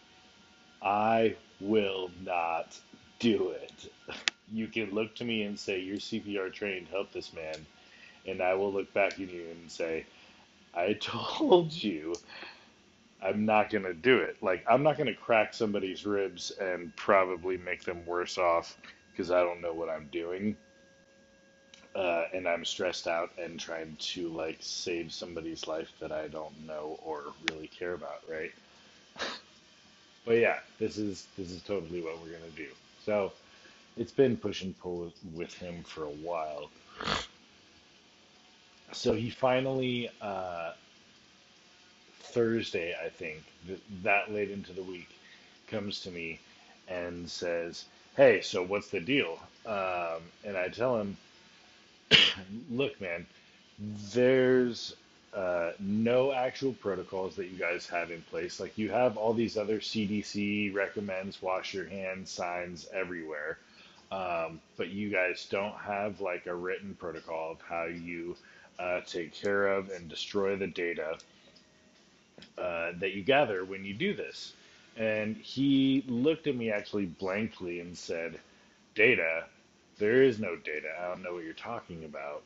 I 0.82 1.38
will 1.60 2.12
not 2.24 2.80
do 3.20 3.52
it. 3.52 3.94
You 4.54 4.68
can 4.68 4.92
look 4.92 5.16
to 5.16 5.26
me 5.26 5.44
and 5.44 5.60
say, 5.60 5.80
You're 5.80 5.98
CPR 5.98 6.54
trained, 6.54 6.88
help 6.90 7.12
this 7.12 7.34
man. 7.34 7.68
And 8.26 8.42
I 8.42 8.54
will 8.56 8.74
look 8.74 8.94
back 8.94 9.14
at 9.14 9.30
you 9.30 9.50
and 9.52 9.72
say, 9.72 10.06
I 10.74 10.94
told 11.02 11.74
you 11.74 12.16
I'm 13.22 13.46
not 13.46 13.70
going 13.70 13.84
to 13.84 13.94
do 13.94 14.18
it. 14.20 14.38
Like, 14.42 14.64
I'm 14.70 14.84
not 14.84 14.98
going 14.98 15.08
to 15.08 15.14
crack 15.14 15.54
somebody's 15.54 16.06
ribs 16.06 16.52
and 16.52 16.96
probably 16.96 17.58
make 17.58 17.84
them 17.84 18.06
worse 18.06 18.38
off 18.38 18.78
because 19.12 19.32
I 19.32 19.40
don't 19.42 19.62
know 19.62 19.74
what 19.74 19.90
I'm 19.90 20.08
doing. 20.12 20.56
Uh, 21.96 22.26
and 22.32 22.48
I'm 22.48 22.64
stressed 22.64 23.08
out 23.08 23.32
and 23.42 23.60
trying 23.60 23.96
to 24.00 24.30
like 24.30 24.58
save 24.60 25.12
somebody's 25.12 25.66
life 25.68 25.90
that 26.00 26.12
I 26.12 26.28
don't 26.28 26.68
know 26.68 27.00
or 27.04 27.24
really 27.50 27.68
care 27.68 27.94
about, 27.94 28.22
right? 28.30 28.52
but 30.26 30.34
yeah, 30.34 30.60
this 30.78 31.00
is 31.00 31.26
this 31.36 31.50
is 31.50 31.64
totally 31.64 32.02
what 32.02 32.22
we're 32.22 32.34
gonna 32.34 32.52
do. 32.56 32.68
So 33.04 33.32
it's 33.98 34.12
been 34.12 34.38
push 34.38 34.62
and 34.62 34.78
pull 34.80 35.06
with, 35.06 35.14
with 35.34 35.54
him 35.56 35.84
for 35.84 36.04
a 36.04 36.10
while. 36.10 36.70
So 38.92 39.14
he 39.14 39.32
finally 39.32 40.12
uh, 40.22 40.74
Thursday, 42.32 42.96
I 43.04 43.10
think, 43.10 43.44
th- 43.66 43.82
that 44.04 44.32
late 44.32 44.52
into 44.52 44.74
the 44.74 44.84
week, 44.84 45.10
comes 45.68 46.02
to 46.02 46.12
me 46.12 46.40
and 46.88 47.30
says, 47.30 47.86
"Hey, 48.16 48.42
so 48.42 48.64
what's 48.64 48.90
the 48.90 49.00
deal?" 49.00 49.40
Um, 49.66 50.22
and 50.44 50.58
I 50.58 50.70
tell 50.70 50.98
him, 51.00 51.18
"Look, 52.72 53.00
man, 53.02 53.26
there's 54.14 54.96
uh, 55.34 55.72
no 55.80 56.32
actual 56.32 56.74
protocols 56.74 57.36
that 57.36 57.48
you 57.48 57.58
guys 57.58 57.88
have 57.88 58.12
in 58.12 58.22
place. 58.24 58.60
Like 58.60 58.78
you 58.78 58.90
have 58.90 59.18
all 59.18 59.34
these 59.34 59.58
other 59.58 59.80
CDC 59.80 60.74
recommends 60.74 61.42
wash 61.42 61.74
your 61.74 61.86
hands 61.86 62.32
signs 62.32 62.88
everywhere, 62.94 63.60
um, 64.12 64.60
but 64.78 64.90
you 64.90 65.10
guys 65.10 65.46
don't 65.50 65.76
have 65.76 66.22
like 66.22 66.48
a 66.48 66.56
written 66.56 66.96
protocol 67.00 67.52
of 67.52 67.62
how 67.62 67.86
you 67.86 68.36
uh, 68.80 69.02
take 69.02 69.34
care 69.34 69.68
of 69.68 69.90
and 69.90 70.10
destroy 70.10 70.56
the 70.56 70.68
data 70.68 71.18
uh, 72.58 72.92
that 73.00 73.14
you 73.14 73.24
gather 73.24 73.66
when 73.66 73.86
you 73.86 73.94
do 73.94 74.14
this. 74.16 74.54
And 74.98 75.36
he 75.38 76.04
looked 76.08 76.48
at 76.48 76.56
me 76.56 76.72
actually 76.72 77.06
blankly 77.06 77.80
and 77.80 77.98
said, 77.98 78.40
Data? 78.96 79.46
There 80.00 80.24
is 80.24 80.40
no 80.40 80.56
data. 80.56 80.90
I 81.00 81.08
don't 81.08 81.24
know 81.24 81.34
what 81.34 81.44
you're 81.44 81.54
talking 81.54 82.04
about. 82.04 82.44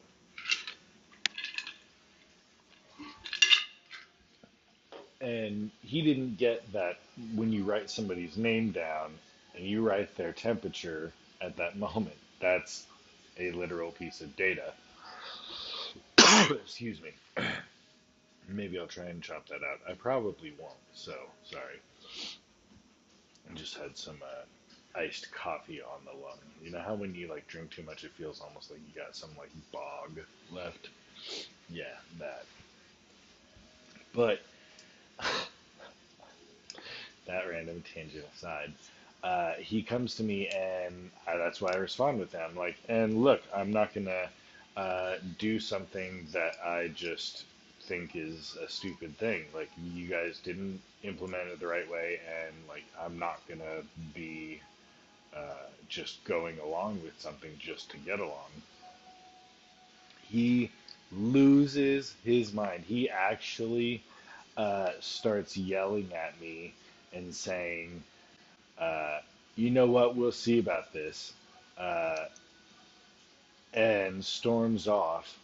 And 5.20 5.70
he 5.84 6.02
didn't 6.02 6.38
get 6.38 6.72
that 6.74 7.00
when 7.36 7.52
you 7.52 7.64
write 7.64 7.90
somebody's 7.90 8.38
name 8.38 8.72
down 8.72 9.12
and 9.56 9.66
you 9.66 9.88
write 9.88 10.16
their 10.18 10.32
temperature 10.32 11.12
at 11.42 11.58
that 11.58 11.78
moment, 11.78 12.16
that's 12.40 12.86
a 13.40 13.52
literal 13.52 13.92
piece 13.92 14.22
of 14.22 14.36
data. 14.36 14.74
Excuse 16.50 17.00
me. 17.02 17.12
Maybe 18.54 18.80
I'll 18.80 18.88
try 18.88 19.06
and 19.06 19.22
chop 19.22 19.48
that 19.48 19.64
out. 19.64 19.80
I 19.90 19.94
probably 19.94 20.54
won't, 20.60 20.74
so 20.94 21.16
sorry. 21.44 21.80
I 23.50 23.54
just 23.56 23.76
had 23.78 23.98
some 23.98 24.18
uh, 24.22 25.00
iced 25.00 25.32
coffee 25.32 25.82
on 25.82 26.06
the 26.06 26.12
lung. 26.12 26.38
You 26.64 26.72
know 26.72 26.82
how 26.82 26.96
when 26.96 27.16
you 27.16 27.28
like 27.28 27.48
drink 27.48 27.72
too 27.72 27.84
much, 27.84 28.04
it 28.04 28.12
feels 28.12 28.42
almost 28.42 28.72
like 28.72 28.80
you 28.88 29.02
got 29.02 29.16
some 29.16 29.32
like 29.38 29.52
bog 29.72 30.20
left. 30.52 30.90
Yeah, 31.70 31.84
that. 32.20 32.46
But 34.14 34.42
that 37.26 37.48
random 37.50 37.84
tangent 37.94 38.26
aside, 38.36 38.74
uh, 39.24 39.54
he 39.54 39.82
comes 39.82 40.16
to 40.16 40.24
me 40.24 40.48
and 40.48 41.12
I, 41.28 41.38
that's 41.38 41.62
why 41.62 41.72
I 41.72 41.78
respond 41.78 42.20
with 42.20 42.32
him. 42.32 42.56
Like, 42.56 42.78
and 42.90 43.24
look, 43.24 43.42
I'm 43.56 43.72
not 43.72 43.94
gonna 43.94 44.30
uh, 44.76 45.16
do 45.38 45.60
something 45.60 46.28
that 46.32 46.56
I 46.66 46.90
just 46.90 47.46
think 47.82 48.16
is 48.16 48.58
a 48.64 48.70
stupid 48.70 49.18
thing. 49.18 49.46
Like 49.54 49.70
you 49.94 50.08
guys 50.08 50.40
didn't 50.40 50.82
implement 51.04 51.50
it 51.50 51.60
the 51.60 51.68
right 51.68 51.90
way, 51.90 52.20
and 52.28 52.56
like 52.68 52.86
I'm 53.00 53.20
not 53.20 53.42
gonna 53.48 53.84
be 54.14 54.62
uh, 55.36 55.68
just 55.90 56.24
going 56.24 56.60
along 56.60 57.02
with 57.04 57.20
something 57.20 57.52
just 57.60 57.92
to 57.92 57.98
get 57.98 58.20
along. 58.20 58.52
He 60.30 60.72
loses 61.12 62.16
his 62.24 62.54
mind. 62.54 62.84
He 62.88 63.10
actually 63.10 64.02
uh, 64.58 64.92
starts 65.00 65.58
yelling 65.58 66.12
at 66.14 66.40
me 66.40 66.74
and 67.14 67.34
saying, 67.34 68.04
uh, 68.78 69.20
"You 69.56 69.72
know 69.72 69.88
what? 69.88 70.16
We'll 70.16 70.32
see 70.32 70.60
about 70.60 70.94
this," 70.94 71.34
uh, 71.78 72.26
and 73.74 74.24
storms 74.24 74.88
off 74.88 75.38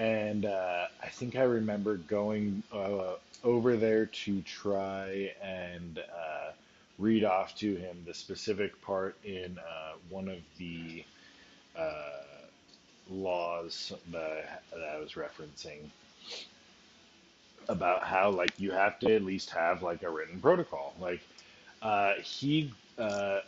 and 0.00 0.46
uh, 0.46 0.86
I 1.02 1.08
think 1.08 1.36
I 1.36 1.42
remember 1.42 1.98
going 1.98 2.62
uh, 2.72 3.16
over 3.44 3.76
there 3.76 4.06
to 4.06 4.40
try 4.42 5.30
and 5.42 5.98
uh, 5.98 6.52
read 6.98 7.22
off 7.22 7.54
to 7.56 7.76
him 7.76 8.02
the 8.06 8.14
specific 8.14 8.80
part 8.80 9.14
in 9.24 9.58
uh, 9.58 9.92
one 10.08 10.28
of 10.28 10.38
the 10.56 11.04
uh, 11.76 12.22
laws 13.10 13.92
that, 14.10 14.62
that 14.72 14.88
I 14.88 14.98
was 14.98 15.12
referencing 15.12 15.80
about 17.68 18.02
how 18.02 18.30
like 18.30 18.58
you 18.58 18.70
have 18.70 18.98
to 19.00 19.14
at 19.14 19.22
least 19.22 19.50
have 19.50 19.82
like 19.82 20.02
a 20.02 20.08
written 20.08 20.40
protocol. 20.40 20.94
Like 20.98 21.20
uh, 21.82 22.14
he 22.22 22.72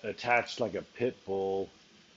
attached 0.03 0.61
like 0.61 0.75
a 0.75 0.83
pit 0.83 1.17
bull 1.25 1.69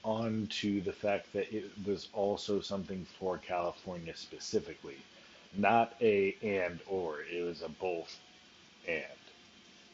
onto 0.06 0.80
the 0.80 0.92
fact 0.92 1.32
that 1.32 1.52
it 1.52 1.68
was 1.84 2.08
also 2.12 2.60
something 2.60 3.04
for 3.18 3.38
California 3.38 4.16
specifically, 4.16 4.96
not 5.56 5.94
a 6.00 6.34
and 6.42 6.78
or. 6.86 7.22
It 7.22 7.42
was 7.42 7.62
a 7.62 7.68
both 7.68 8.16
and 8.86 9.02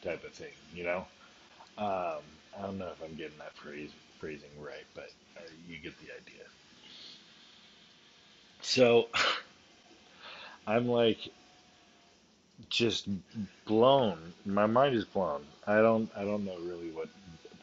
type 0.04 0.22
of 0.22 0.32
thing, 0.32 0.52
you 0.74 0.84
know. 0.84 1.06
Um, 1.78 2.20
I 2.58 2.62
don't 2.62 2.76
know 2.76 2.88
if 2.88 3.02
I'm 3.02 3.16
getting 3.16 3.38
that 3.38 3.56
phrase 3.56 3.90
phrasing 4.20 4.50
right, 4.60 4.84
but 4.94 5.10
uh, 5.38 5.48
you 5.66 5.78
get 5.78 5.94
the 5.98 6.12
idea. 6.12 6.44
So 8.60 9.08
I'm 10.66 10.88
like 10.88 11.30
just 12.68 13.08
blown. 13.64 14.34
My 14.44 14.66
mind 14.66 14.94
is 14.94 15.06
blown. 15.06 15.46
I 15.66 15.76
don't 15.76 16.10
I 16.14 16.22
don't 16.22 16.44
know 16.44 16.58
really 16.58 16.90
what 16.90 17.08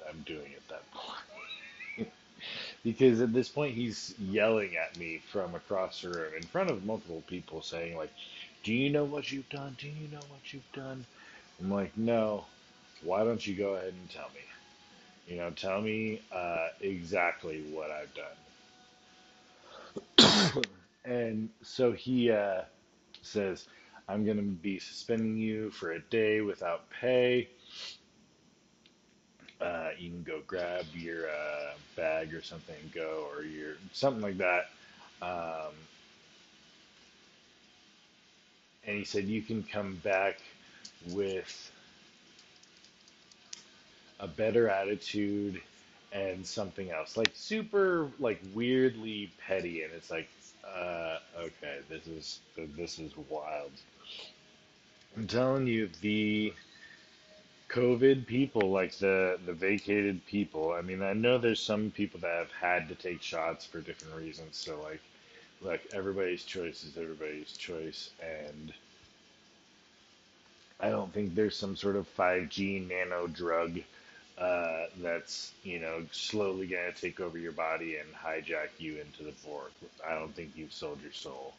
I'm 0.10 0.22
doing 0.26 0.52
at 0.56 0.68
that 0.70 0.92
point 0.92 1.29
because 2.84 3.22
at 3.22 3.34
this 3.34 3.50
point 3.50 3.76
he's 3.76 4.16
yelling 4.20 4.78
at 4.78 4.98
me 4.98 5.22
from 5.32 5.56
across 5.56 6.02
the 6.02 6.12
room 6.12 6.34
in 6.36 6.48
front 6.48 6.72
of 6.72 6.86
multiple 6.86 7.24
people 7.28 7.62
saying 7.62 7.98
like 7.98 8.14
do 8.64 8.74
you 8.74 8.90
know 8.90 9.06
what 9.06 9.32
you've 9.32 9.50
done? 9.50 9.76
Do 9.80 9.88
you 9.90 10.08
know 10.10 10.22
what 10.30 10.54
you've 10.54 10.72
done? 10.74 11.06
I'm 11.60 11.72
like 11.72 11.98
no. 11.98 12.48
Why 13.02 13.24
don't 13.24 13.46
you 13.46 13.56
go 13.56 13.76
ahead 13.76 13.94
and 13.94 14.10
tell 14.10 14.30
me? 14.36 14.42
You 15.28 15.38
know 15.38 15.52
tell 15.52 15.82
me 15.82 16.22
uh, 16.32 16.70
exactly 16.82 17.62
what 17.62 17.92
i've 17.92 18.14
done. 18.16 18.38
And 21.06 21.52
so 21.64 21.94
he 21.94 22.32
uh, 22.32 22.64
says 23.22 23.68
i'm 24.08 24.26
going 24.26 24.38
to 24.38 24.44
be 24.44 24.80
suspending 24.80 25.38
you 25.38 25.72
for 25.72 25.92
a 25.94 26.02
day 26.02 26.42
without 26.42 26.90
pay 26.90 27.50
uh, 29.62 29.90
you 29.98 30.10
can 30.10 30.24
go 30.24 30.42
grab 30.48 30.86
your 30.94 31.30
uh, 31.30 31.72
bag 31.96 32.34
or 32.34 32.42
something 32.42 32.76
and 32.82 32.94
go, 32.94 33.28
or 33.34 33.44
your 33.44 33.76
something 33.92 34.22
like 34.22 34.38
that. 34.38 34.70
Um, 35.22 35.74
and 38.86 38.98
he 38.98 39.04
said 39.04 39.26
you 39.26 39.42
can 39.42 39.64
come 39.64 39.96
back 39.98 40.40
with 41.12 41.72
a 44.20 44.28
better 44.28 44.70
attitude 44.70 45.62
and 46.12 46.46
something 46.46 46.92
else 46.92 47.16
like 47.18 47.32
super 47.36 48.10
like 48.20 48.42
weirdly 48.54 49.32
petty 49.46 49.84
and 49.84 49.94
it's 49.94 50.10
like 50.10 50.28
uh 50.68 51.18
okay 51.38 51.80
this 51.90 52.08
is 52.08 52.40
this 52.76 53.00
is 53.00 53.12
wild 53.30 53.72
i'm 55.16 55.28
telling 55.28 55.68
you 55.68 55.90
the 56.02 56.54
covid 57.70 58.26
people 58.26 58.72
like 58.72 58.94
the 58.98 59.40
the 59.46 59.54
vacated 59.54 60.26
people 60.26 60.74
i 60.74 60.82
mean 60.82 61.02
i 61.04 61.14
know 61.14 61.38
there's 61.38 61.62
some 61.62 61.92
people 61.92 62.20
that 62.20 62.36
have 62.38 62.52
had 62.52 62.88
to 62.90 62.96
take 62.96 63.22
shots 63.22 63.66
for 63.66 63.80
different 63.80 64.16
reasons 64.16 64.58
so 64.58 64.82
like 64.82 65.02
like 65.62 65.82
everybody's 65.94 66.44
choice 66.44 66.84
is 66.84 66.98
everybody's 66.98 67.52
choice 67.58 68.10
and 68.22 68.74
i 70.80 70.90
don't 70.90 71.14
think 71.14 71.36
there's 71.36 71.56
some 71.56 71.76
sort 71.76 71.96
of 71.96 72.08
5g 72.18 72.88
nano 72.88 73.28
drug 73.28 73.80
uh, 74.40 74.86
that's 75.02 75.52
you 75.64 75.80
know 75.80 76.02
slowly 76.12 76.68
to 76.68 76.92
take 76.94 77.20
over 77.20 77.38
your 77.38 77.52
body 77.52 77.98
and 77.98 78.08
hijack 78.16 78.70
you 78.78 78.98
into 79.00 79.24
the 79.24 79.34
Borg. 79.46 79.72
I 80.08 80.16
don't 80.16 80.34
think 80.34 80.52
you've 80.56 80.72
sold 80.72 81.02
your 81.02 81.12
soul. 81.12 81.54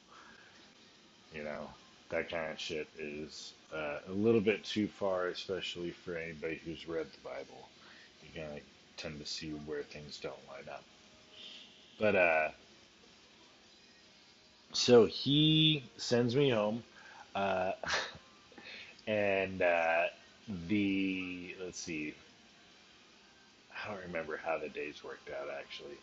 That 2.10 2.30
kind 2.30 2.52
of 2.52 2.58
shit 2.58 2.88
is 2.98 3.52
uh, 3.74 3.98
a 4.08 4.12
little 4.12 4.40
bit 4.40 4.64
too 4.64 4.88
far, 4.88 5.26
especially 5.28 5.90
for 5.90 6.16
anybody 6.16 6.60
who's 6.64 6.88
read 6.88 7.06
the 7.12 7.28
Bible. 7.28 7.68
You're 8.22 8.44
gonna 8.44 8.60
tend 8.96 9.20
to 9.20 9.26
see 9.26 9.50
where 9.50 9.82
things 9.82 10.18
don't 10.18 10.34
line 10.48 10.68
up. 10.72 10.84
But 11.98 12.16
uh, 12.16 12.48
so 14.72 15.06
he 15.06 15.84
sends 15.96 16.34
me 16.34 16.50
home, 16.50 16.82
uh, 17.34 17.72
and 19.06 19.62
uh, 19.62 20.04
the 20.68 21.54
let's 21.62 21.78
see 21.78 22.14
I 23.84 23.88
don't 23.88 24.02
remember 24.02 24.38
how 24.42 24.58
the 24.58 24.68
days 24.68 25.02
worked 25.04 25.30
out 25.30 25.48
actually. 25.58 25.96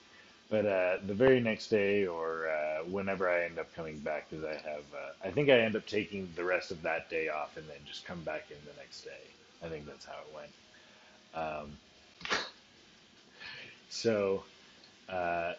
But 0.50 0.66
uh, 0.66 0.98
the 1.06 1.13
very 1.13 1.42
next 1.42 1.68
day, 1.68 2.08
or 2.08 2.48
uh, 2.48 2.84
whenever 2.86 3.30
I 3.30 3.44
end 3.44 3.60
up 3.60 3.74
coming 3.75 4.00
back, 4.00 4.30
because 4.30 4.46
I 4.46 4.54
have, 4.54 4.84
uh, 4.94 5.27
I 5.27 5.30
think 5.32 5.50
I 5.50 5.60
end 5.60 5.75
up 5.75 5.86
taking 5.86 6.30
the 6.36 6.44
rest 6.44 6.72
of 6.72 6.82
that 6.84 7.10
day 7.10 7.27
off 7.27 7.58
and 7.58 7.68
then 7.68 7.77
just 7.86 8.06
come 8.06 8.22
back 8.22 8.46
in 8.50 8.58
the 8.66 8.80
next 8.80 9.01
day. 9.01 9.12
I 9.63 9.68
think 9.68 9.86
that's 9.86 10.06
how 10.06 10.13
it 10.13 10.36
went. 10.36 11.72
Um, 12.34 12.39
so 13.89 14.44
uh, 15.10 15.54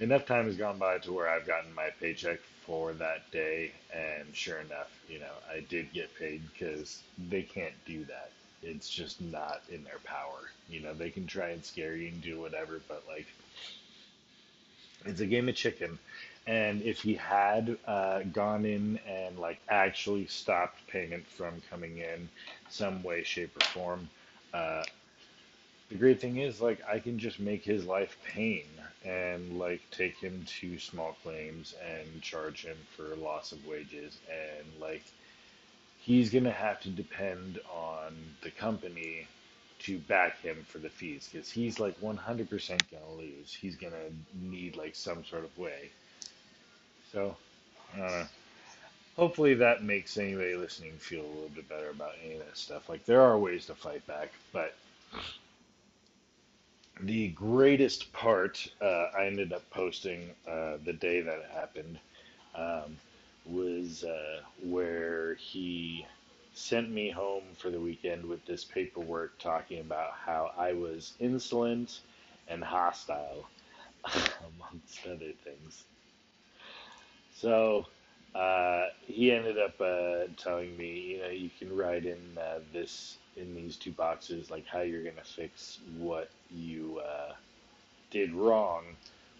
enough 0.00 0.24
time 0.24 0.46
has 0.46 0.56
gone 0.56 0.78
by 0.78 0.98
to 0.98 1.12
where 1.12 1.28
I've 1.28 1.46
gotten 1.46 1.74
my 1.74 1.90
paycheck 2.00 2.40
for 2.64 2.94
that 2.94 3.30
day, 3.30 3.72
and 3.94 4.34
sure 4.34 4.58
enough, 4.60 4.90
you 5.06 5.18
know, 5.18 5.34
I 5.50 5.60
did 5.68 5.92
get 5.92 6.14
paid 6.18 6.40
because 6.52 7.02
they 7.28 7.42
can't 7.42 7.74
do 7.84 8.04
that 8.06 8.30
it's 8.62 8.88
just 8.88 9.20
not 9.20 9.62
in 9.68 9.84
their 9.84 9.98
power. 10.04 10.50
You 10.68 10.80
know, 10.80 10.94
they 10.94 11.10
can 11.10 11.26
try 11.26 11.48
and 11.50 11.64
scare 11.64 11.96
you 11.96 12.08
and 12.08 12.22
do 12.22 12.40
whatever, 12.40 12.80
but 12.88 13.04
like, 13.08 13.26
it's 15.04 15.20
a 15.20 15.26
game 15.26 15.48
of 15.48 15.54
chicken. 15.54 15.98
And 16.46 16.82
if 16.82 17.02
he 17.02 17.14
had 17.14 17.76
uh, 17.86 18.22
gone 18.32 18.64
in 18.64 18.98
and 19.06 19.38
like 19.38 19.60
actually 19.68 20.26
stopped 20.26 20.86
payment 20.88 21.26
from 21.26 21.62
coming 21.70 21.98
in 21.98 22.28
some 22.68 23.02
way, 23.02 23.22
shape, 23.22 23.56
or 23.56 23.64
form, 23.66 24.08
uh, 24.52 24.82
the 25.88 25.96
great 25.96 26.20
thing 26.20 26.38
is 26.38 26.60
like 26.60 26.80
I 26.88 26.98
can 26.98 27.18
just 27.18 27.38
make 27.38 27.64
his 27.64 27.84
life 27.84 28.16
pain 28.24 28.64
and 29.04 29.58
like 29.58 29.82
take 29.90 30.18
him 30.18 30.44
to 30.60 30.78
small 30.78 31.16
claims 31.22 31.74
and 31.86 32.22
charge 32.22 32.64
him 32.64 32.78
for 32.96 33.14
loss 33.16 33.52
of 33.52 33.66
wages 33.66 34.18
and 34.30 34.66
like 34.80 35.04
he's 36.02 36.30
going 36.30 36.44
to 36.44 36.52
have 36.52 36.80
to 36.80 36.88
depend 36.90 37.60
on 37.72 38.14
the 38.42 38.50
company 38.50 39.26
to 39.80 39.98
back 39.98 40.40
him 40.40 40.64
for 40.68 40.78
the 40.78 40.88
fees 40.88 41.28
because 41.30 41.50
he's 41.50 41.80
like 41.80 42.00
100% 42.00 42.18
going 42.28 43.02
to 43.02 43.12
lose. 43.18 43.54
He's 43.54 43.76
going 43.76 43.92
to 43.92 44.46
need 44.46 44.76
like 44.76 44.94
some 44.94 45.24
sort 45.24 45.44
of 45.44 45.56
way. 45.58 45.90
So, 47.12 47.36
hopefully 49.16 49.54
that 49.54 49.82
makes 49.82 50.16
anybody 50.16 50.54
listening 50.54 50.92
feel 50.98 51.24
a 51.24 51.34
little 51.34 51.50
bit 51.54 51.68
better 51.68 51.90
about 51.90 52.14
any 52.24 52.34
of 52.34 52.40
that 52.40 52.56
stuff. 52.56 52.88
Like, 52.88 53.04
there 53.04 53.20
are 53.20 53.38
ways 53.38 53.66
to 53.66 53.74
fight 53.74 54.06
back, 54.06 54.32
but 54.52 54.74
the 57.00 57.28
greatest 57.28 58.12
part 58.12 58.66
uh, 58.80 59.08
I 59.16 59.26
ended 59.26 59.52
up 59.52 59.68
posting 59.70 60.30
uh, 60.48 60.78
the 60.84 60.92
day 60.92 61.20
that 61.20 61.38
it 61.38 61.50
happened. 61.52 61.98
Um, 62.54 62.96
was 63.46 64.04
uh, 64.04 64.40
where 64.62 65.34
he 65.34 66.06
sent 66.54 66.90
me 66.90 67.10
home 67.10 67.44
for 67.56 67.70
the 67.70 67.80
weekend 67.80 68.24
with 68.24 68.44
this 68.46 68.64
paperwork 68.64 69.38
talking 69.38 69.80
about 69.80 70.12
how 70.12 70.52
I 70.56 70.72
was 70.74 71.14
insolent 71.20 72.00
and 72.48 72.62
hostile, 72.62 73.48
amongst 74.04 75.06
other 75.06 75.32
things. 75.44 75.84
So 77.34 77.86
uh, 78.34 78.86
he 79.06 79.32
ended 79.32 79.58
up 79.58 79.80
uh, 79.80 80.26
telling 80.36 80.76
me, 80.76 81.00
you 81.12 81.18
know, 81.18 81.28
you 81.28 81.50
can 81.58 81.74
write 81.76 82.04
in 82.06 82.38
uh, 82.38 82.60
this 82.72 83.18
in 83.36 83.54
these 83.54 83.76
two 83.76 83.92
boxes, 83.92 84.50
like 84.50 84.66
how 84.66 84.80
you're 84.80 85.02
gonna 85.04 85.24
fix 85.24 85.78
what 85.98 86.30
you 86.50 87.00
uh, 87.04 87.32
did 88.10 88.32
wrong, 88.34 88.84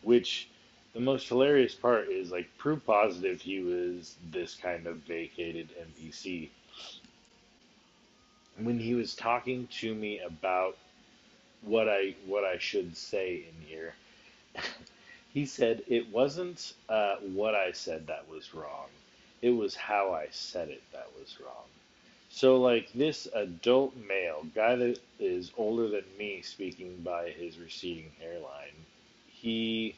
which 0.02 0.48
the 0.94 1.00
most 1.00 1.28
hilarious 1.28 1.74
part 1.74 2.08
is 2.08 2.30
like 2.30 2.48
prove 2.58 2.84
positive 2.84 3.40
he 3.40 3.60
was 3.60 4.14
this 4.30 4.54
kind 4.54 4.86
of 4.86 4.96
vacated 4.98 5.68
NPC. 5.80 6.48
When 8.58 8.78
he 8.78 8.94
was 8.94 9.14
talking 9.14 9.68
to 9.80 9.94
me 9.94 10.20
about 10.20 10.76
what 11.62 11.88
I 11.88 12.14
what 12.26 12.44
I 12.44 12.58
should 12.58 12.96
say 12.96 13.44
in 13.48 13.66
here, 13.66 13.94
he 15.32 15.46
said 15.46 15.82
it 15.86 16.10
wasn't 16.10 16.74
uh, 16.88 17.16
what 17.16 17.54
I 17.54 17.72
said 17.72 18.06
that 18.08 18.28
was 18.28 18.54
wrong. 18.54 18.88
It 19.40 19.50
was 19.50 19.74
how 19.74 20.12
I 20.12 20.28
said 20.30 20.68
it 20.68 20.82
that 20.92 21.08
was 21.18 21.38
wrong. 21.40 21.64
So 22.28 22.60
like 22.60 22.92
this 22.92 23.28
adult 23.34 23.94
male 23.96 24.46
guy 24.54 24.76
that 24.76 24.98
is 25.18 25.52
older 25.56 25.88
than 25.88 26.04
me, 26.18 26.42
speaking 26.42 27.00
by 27.02 27.30
his 27.30 27.58
receding 27.58 28.10
hairline, 28.20 28.76
he 29.26 29.96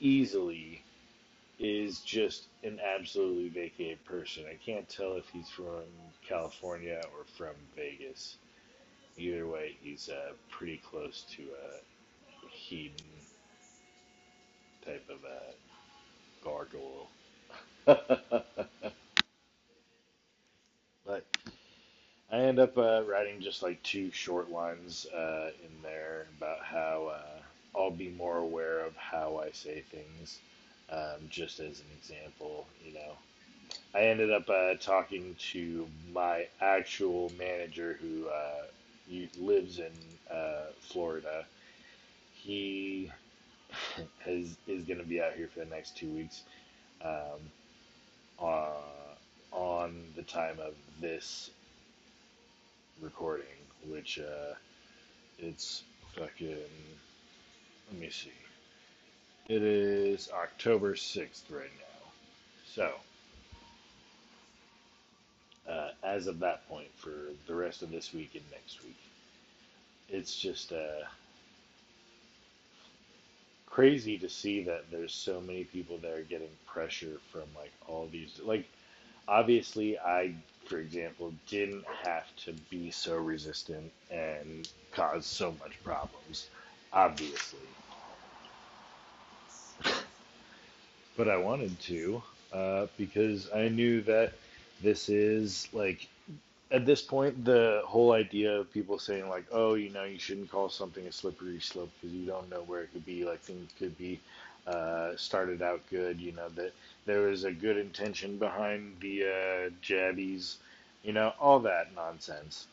easily 0.00 0.82
is 1.58 2.00
just 2.00 2.48
an 2.62 2.78
absolutely 2.80 3.48
vacated 3.48 4.04
person. 4.04 4.44
I 4.50 4.56
can't 4.64 4.88
tell 4.88 5.14
if 5.14 5.28
he's 5.30 5.48
from 5.48 5.84
California 6.26 7.00
or 7.16 7.24
from 7.36 7.54
Vegas. 7.74 8.36
Either 9.16 9.46
way, 9.46 9.76
he's 9.80 10.10
uh, 10.10 10.32
pretty 10.50 10.78
close 10.78 11.24
to 11.36 11.42
a 11.42 12.48
Heaton 12.50 13.06
type 14.84 15.08
of 15.08 15.24
a 15.24 15.54
gargoyle. 16.44 17.08
but 21.06 21.24
I 22.30 22.38
end 22.38 22.58
up 22.58 22.76
uh, 22.76 23.02
writing 23.08 23.40
just 23.40 23.62
like 23.62 23.82
two 23.82 24.10
short 24.10 24.50
lines 24.50 25.06
uh, 25.06 25.50
in 25.64 25.82
there 25.82 26.26
about 26.36 26.62
how 26.62 27.12
uh, 27.14 27.40
I'll 27.76 27.90
be 27.90 28.10
more 28.10 28.38
aware 28.38 28.80
of 28.84 28.96
how 28.96 29.40
I 29.44 29.50
say 29.50 29.82
things. 29.90 30.38
Um, 30.90 31.28
just 31.28 31.58
as 31.58 31.80
an 31.80 31.86
example, 31.98 32.66
you 32.84 32.94
know, 32.94 33.12
I 33.94 34.02
ended 34.02 34.30
up 34.32 34.48
uh, 34.48 34.74
talking 34.74 35.34
to 35.52 35.86
my 36.12 36.46
actual 36.60 37.32
manager 37.38 37.98
who 38.00 38.28
uh, 38.28 38.66
lives 39.38 39.78
in 39.78 39.92
uh, 40.30 40.66
Florida. 40.80 41.44
He 42.34 43.10
has, 44.24 44.56
is 44.66 44.84
going 44.84 45.00
to 45.00 45.06
be 45.06 45.20
out 45.20 45.32
here 45.34 45.48
for 45.48 45.60
the 45.60 45.66
next 45.74 45.96
two 45.96 46.08
weeks 46.10 46.42
um, 47.04 47.40
uh, 48.40 48.68
on 49.52 50.04
the 50.14 50.22
time 50.22 50.58
of 50.60 50.74
this 51.00 51.50
recording, 53.00 53.46
which 53.88 54.18
uh, 54.18 54.54
it's 55.38 55.82
fucking 56.16 56.56
let 57.90 58.00
me 58.00 58.10
see. 58.10 58.32
It 59.48 59.62
is 59.62 60.28
October 60.32 60.94
6th 60.94 61.42
right 61.50 61.70
now. 61.78 62.10
So, 62.74 62.92
uh, 65.70 65.90
as 66.02 66.26
of 66.26 66.40
that 66.40 66.68
point, 66.68 66.88
for 66.96 67.12
the 67.46 67.54
rest 67.54 67.82
of 67.82 67.90
this 67.90 68.12
week 68.12 68.30
and 68.34 68.44
next 68.50 68.82
week, 68.82 68.98
it's 70.08 70.34
just 70.36 70.72
uh, 70.72 71.04
crazy 73.66 74.18
to 74.18 74.28
see 74.28 74.62
that 74.64 74.90
there's 74.90 75.14
so 75.14 75.40
many 75.40 75.64
people 75.64 75.98
that 75.98 76.12
are 76.12 76.22
getting 76.22 76.50
pressure 76.66 77.18
from 77.30 77.44
like 77.56 77.72
all 77.86 78.08
these. 78.10 78.40
Like, 78.44 78.68
obviously, 79.28 79.96
I, 79.98 80.34
for 80.64 80.78
example, 80.78 81.32
didn't 81.48 81.84
have 82.02 82.24
to 82.44 82.52
be 82.68 82.90
so 82.90 83.16
resistant 83.16 83.92
and 84.10 84.68
cause 84.92 85.24
so 85.24 85.54
much 85.62 85.82
problems 85.84 86.48
obviously. 86.92 87.60
but 91.16 91.28
I 91.28 91.36
wanted 91.36 91.78
to 91.80 92.22
uh, 92.52 92.86
because 92.96 93.50
I 93.54 93.68
knew 93.68 94.02
that 94.02 94.34
this 94.82 95.08
is 95.08 95.68
like 95.72 96.06
at 96.70 96.84
this 96.84 97.02
point 97.02 97.44
the 97.44 97.82
whole 97.84 98.12
idea 98.12 98.52
of 98.60 98.72
people 98.72 98.98
saying 98.98 99.28
like 99.28 99.46
oh 99.52 99.74
you 99.74 99.90
know 99.90 100.04
you 100.04 100.18
shouldn't 100.18 100.50
call 100.50 100.68
something 100.68 101.06
a 101.06 101.12
slippery 101.12 101.60
slope 101.60 101.90
because 102.00 102.14
you 102.14 102.26
don't 102.26 102.50
know 102.50 102.62
where 102.66 102.82
it 102.82 102.92
could 102.92 103.06
be 103.06 103.24
like 103.24 103.40
things 103.40 103.70
could 103.78 103.96
be 103.98 104.20
uh, 104.66 105.12
started 105.16 105.62
out 105.62 105.80
good 105.90 106.20
you 106.20 106.32
know 106.32 106.48
that 106.50 106.72
there 107.06 107.22
was 107.22 107.44
a 107.44 107.52
good 107.52 107.76
intention 107.76 108.36
behind 108.36 108.96
the 109.00 109.22
uh, 109.24 109.70
jabbies 109.82 110.56
you 111.04 111.12
know 111.12 111.32
all 111.40 111.60
that 111.60 111.94
nonsense 111.94 112.66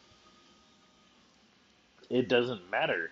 it 2.10 2.28
doesn't 2.28 2.70
matter 2.72 3.12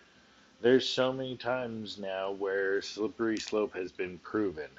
there's 0.62 0.88
so 0.88 1.12
many 1.12 1.36
times 1.38 1.98
now 2.00 2.32
where 2.32 2.82
slippery 2.82 3.38
slope 3.38 3.76
has 3.76 3.92
been 3.92 4.18
proven 4.20 4.70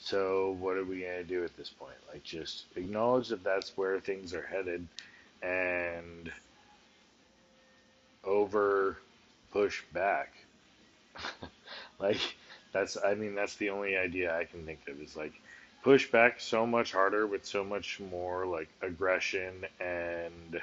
so 0.00 0.56
what 0.58 0.76
are 0.78 0.84
we 0.84 1.00
to 1.00 1.22
do 1.24 1.44
at 1.44 1.56
this 1.56 1.68
point? 1.68 1.96
Like 2.10 2.24
just 2.24 2.64
acknowledge 2.74 3.28
that 3.28 3.44
that's 3.44 3.76
where 3.76 4.00
things 4.00 4.34
are 4.34 4.42
headed 4.42 4.86
and 5.42 6.32
over 8.24 8.96
push 9.52 9.82
back. 9.92 10.32
like 11.98 12.20
that's 12.72 12.96
I 13.04 13.14
mean 13.14 13.34
that's 13.34 13.56
the 13.56 13.70
only 13.70 13.96
idea 13.96 14.36
I 14.36 14.44
can 14.44 14.64
think 14.64 14.80
of 14.88 15.00
is 15.00 15.16
like 15.16 15.34
push 15.82 16.10
back 16.10 16.40
so 16.40 16.66
much 16.66 16.92
harder 16.92 17.26
with 17.26 17.44
so 17.44 17.62
much 17.62 18.00
more 18.00 18.46
like 18.46 18.68
aggression 18.80 19.66
and 19.80 20.60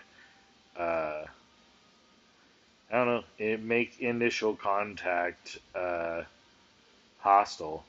uh 0.76 1.24
I 2.92 2.98
don't 2.98 3.08
know, 3.08 3.24
it 3.38 3.62
make 3.62 4.00
initial 4.00 4.56
contact 4.56 5.58
uh 5.76 6.24
hostile 7.20 7.84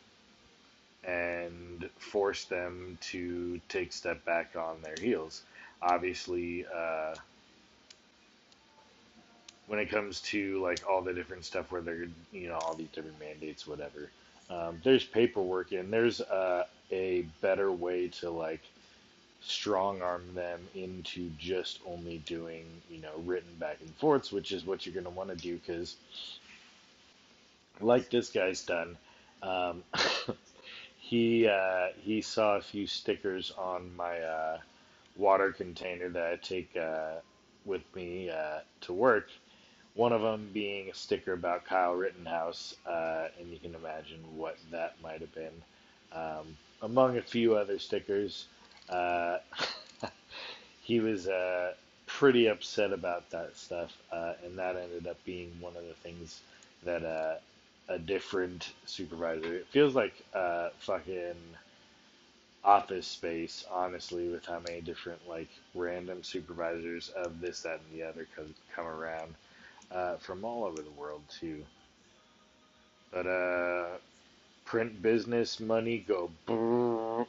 and 1.04 1.88
force 1.98 2.44
them 2.44 2.98
to 3.00 3.60
take 3.68 3.92
step 3.92 4.24
back 4.24 4.56
on 4.56 4.82
their 4.82 4.96
heels. 5.00 5.42
Obviously, 5.80 6.66
uh, 6.74 7.14
when 9.66 9.78
it 9.78 9.90
comes 9.90 10.20
to 10.22 10.60
like 10.62 10.80
all 10.88 11.02
the 11.02 11.12
different 11.12 11.44
stuff 11.44 11.70
where 11.70 11.80
they're 11.80 12.06
you 12.32 12.48
know 12.48 12.56
all 12.56 12.74
these 12.74 12.88
different 12.88 13.18
mandates, 13.20 13.66
whatever. 13.66 14.10
Um, 14.50 14.80
there's 14.82 15.04
paperwork 15.04 15.72
and 15.72 15.92
there's 15.92 16.20
uh, 16.22 16.64
a 16.90 17.22
better 17.42 17.70
way 17.70 18.08
to 18.08 18.30
like 18.30 18.62
strong 19.40 20.02
arm 20.02 20.34
them 20.34 20.60
into 20.74 21.30
just 21.38 21.80
only 21.86 22.18
doing 22.18 22.66
you 22.90 23.00
know 23.00 23.12
written 23.24 23.54
back 23.58 23.78
and 23.80 23.94
forths, 23.96 24.32
which 24.32 24.52
is 24.52 24.64
what 24.64 24.84
you're 24.84 24.94
going 24.94 25.04
to 25.04 25.10
want 25.10 25.30
to 25.30 25.36
do 25.36 25.56
because 25.56 25.96
like 27.80 28.10
this 28.10 28.30
guy's 28.30 28.62
done. 28.64 28.96
Um, 29.42 29.84
he 30.98 31.46
uh, 31.48 31.88
he 32.00 32.20
saw 32.20 32.56
a 32.56 32.62
few 32.62 32.86
stickers 32.86 33.52
on 33.56 33.94
my 33.96 34.20
uh, 34.20 34.58
water 35.16 35.52
container 35.52 36.08
that 36.08 36.32
I 36.32 36.36
take 36.36 36.76
uh, 36.76 37.16
with 37.64 37.82
me 37.94 38.30
uh, 38.30 38.60
to 38.82 38.92
work. 38.92 39.28
One 39.94 40.12
of 40.12 40.22
them 40.22 40.50
being 40.52 40.90
a 40.90 40.94
sticker 40.94 41.32
about 41.32 41.64
Kyle 41.64 41.94
Rittenhouse, 41.94 42.76
uh, 42.86 43.28
and 43.38 43.50
you 43.50 43.58
can 43.58 43.74
imagine 43.74 44.20
what 44.36 44.56
that 44.70 44.94
might 45.02 45.20
have 45.20 45.34
been. 45.34 45.62
Um, 46.12 46.56
among 46.82 47.18
a 47.18 47.22
few 47.22 47.56
other 47.56 47.80
stickers, 47.80 48.46
uh, 48.90 49.38
he 50.82 51.00
was 51.00 51.28
pretty 52.06 52.46
upset 52.48 52.92
about 52.92 53.30
that 53.30 53.56
stuff, 53.56 53.96
and 54.44 54.58
that 54.58 54.76
ended 54.76 55.06
up 55.08 55.18
being 55.24 55.52
one 55.60 55.76
of 55.76 55.84
the 55.86 55.94
things 55.94 56.40
that 56.84 57.02
a 57.88 57.98
different 57.98 58.72
supervisor. 58.86 59.54
It 59.56 59.68
feels 59.68 59.94
like 59.94 60.14
uh, 60.34 60.70
fucking 60.80 61.36
office 62.64 63.06
space, 63.06 63.64
honestly, 63.70 64.28
with 64.28 64.46
how 64.46 64.60
many 64.60 64.80
different 64.80 65.20
like 65.28 65.48
random 65.74 66.22
supervisors 66.24 67.10
of 67.10 67.40
this, 67.40 67.62
that, 67.62 67.80
and 67.90 68.00
the 68.00 68.04
other 68.06 68.26
come, 68.36 68.54
come 68.74 68.86
around 68.86 69.34
uh, 69.92 70.16
from 70.16 70.44
all 70.44 70.64
over 70.64 70.82
the 70.82 70.90
world 71.00 71.22
too. 71.40 71.64
But 73.12 73.26
uh, 73.26 73.88
print 74.66 75.02
business 75.02 75.60
money 75.60 76.04
go. 76.08 76.30
Brrr. 76.48 77.26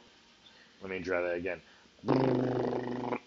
Let 0.82 0.90
me 0.90 1.00
try 1.00 1.20
that 1.20 1.36
again. 1.36 1.60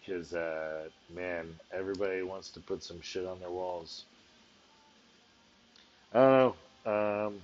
Because 0.00 0.32
uh, 0.32 0.88
man, 1.14 1.54
everybody 1.70 2.22
wants 2.22 2.48
to 2.52 2.60
put 2.60 2.82
some 2.82 2.98
shit 3.02 3.26
on 3.26 3.38
their 3.40 3.50
walls. 3.50 4.06
Oh, 6.14 6.54
um, 6.86 7.42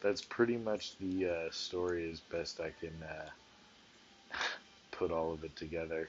that's 0.00 0.22
pretty 0.22 0.56
much 0.56 0.96
the 0.98 1.28
uh, 1.28 1.50
story 1.50 2.08
as 2.08 2.20
best 2.20 2.60
I 2.60 2.70
can 2.78 2.92
uh, 3.02 3.46
put 4.92 5.10
all 5.10 5.32
of 5.32 5.42
it 5.42 5.56
together. 5.56 6.08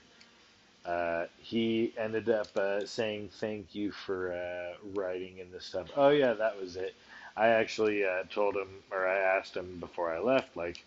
Uh, 0.86 1.24
he 1.38 1.92
ended 1.98 2.30
up 2.30 2.56
uh, 2.56 2.86
saying 2.86 3.30
thank 3.40 3.74
you 3.74 3.90
for 3.90 4.32
uh, 4.32 4.76
writing 4.94 5.38
in 5.38 5.50
this 5.50 5.64
stuff. 5.64 5.88
Oh 5.96 6.10
yeah, 6.10 6.34
that 6.34 6.60
was 6.60 6.76
it. 6.76 6.94
I 7.36 7.48
actually 7.48 8.04
uh, 8.04 8.24
told 8.30 8.56
him, 8.56 8.68
or 8.90 9.06
I 9.06 9.18
asked 9.18 9.56
him 9.56 9.78
before 9.80 10.12
I 10.12 10.18
left, 10.18 10.56
like, 10.56 10.82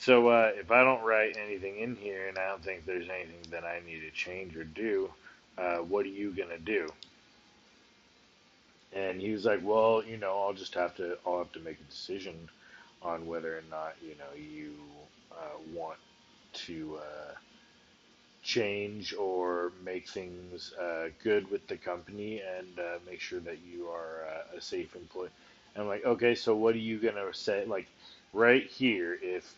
so 0.00 0.30
if 0.30 0.70
I 0.70 0.84
don't 0.84 1.04
write 1.04 1.36
anything 1.36 1.78
in 1.78 1.96
here, 1.96 2.28
and 2.28 2.38
I 2.38 2.48
don't 2.48 2.62
think 2.64 2.86
there's 2.86 3.08
anything 3.08 3.50
that 3.50 3.64
I 3.64 3.80
need 3.86 4.00
to 4.00 4.10
change 4.10 4.56
or 4.56 4.64
do, 4.64 5.10
what 5.88 6.06
are 6.06 6.08
you 6.08 6.30
gonna 6.36 6.58
do? 6.58 6.88
And 8.92 9.20
he 9.20 9.32
was 9.32 9.44
like, 9.44 9.60
well, 9.62 10.02
you 10.04 10.16
know, 10.16 10.40
I'll 10.42 10.52
just 10.52 10.74
have 10.74 10.96
to, 10.96 11.16
I'll 11.26 11.38
have 11.38 11.52
to 11.52 11.60
make 11.60 11.78
a 11.80 11.90
decision 11.90 12.48
on 13.02 13.26
whether 13.26 13.56
or 13.56 13.62
not, 13.70 13.94
you 14.02 14.14
know, 14.16 14.36
you 14.36 14.74
uh, 15.32 15.58
want 15.72 15.98
to 16.52 16.98
uh, 16.98 17.34
change 18.42 19.14
or 19.14 19.72
make 19.84 20.08
things 20.08 20.72
uh, 20.74 21.08
good 21.22 21.50
with 21.50 21.66
the 21.68 21.76
company 21.76 22.42
and 22.58 22.78
uh, 22.78 22.98
make 23.08 23.20
sure 23.20 23.40
that 23.40 23.58
you 23.60 23.88
are 23.88 24.24
uh, 24.28 24.56
a 24.58 24.60
safe 24.60 24.96
employee. 24.96 25.28
And 25.74 25.82
I'm 25.82 25.88
like, 25.88 26.04
okay, 26.04 26.34
so 26.34 26.54
what 26.56 26.74
are 26.74 26.78
you 26.78 26.98
gonna 26.98 27.32
say? 27.32 27.64
Like, 27.66 27.86
right 28.32 28.66
here, 28.66 29.18
if 29.22 29.54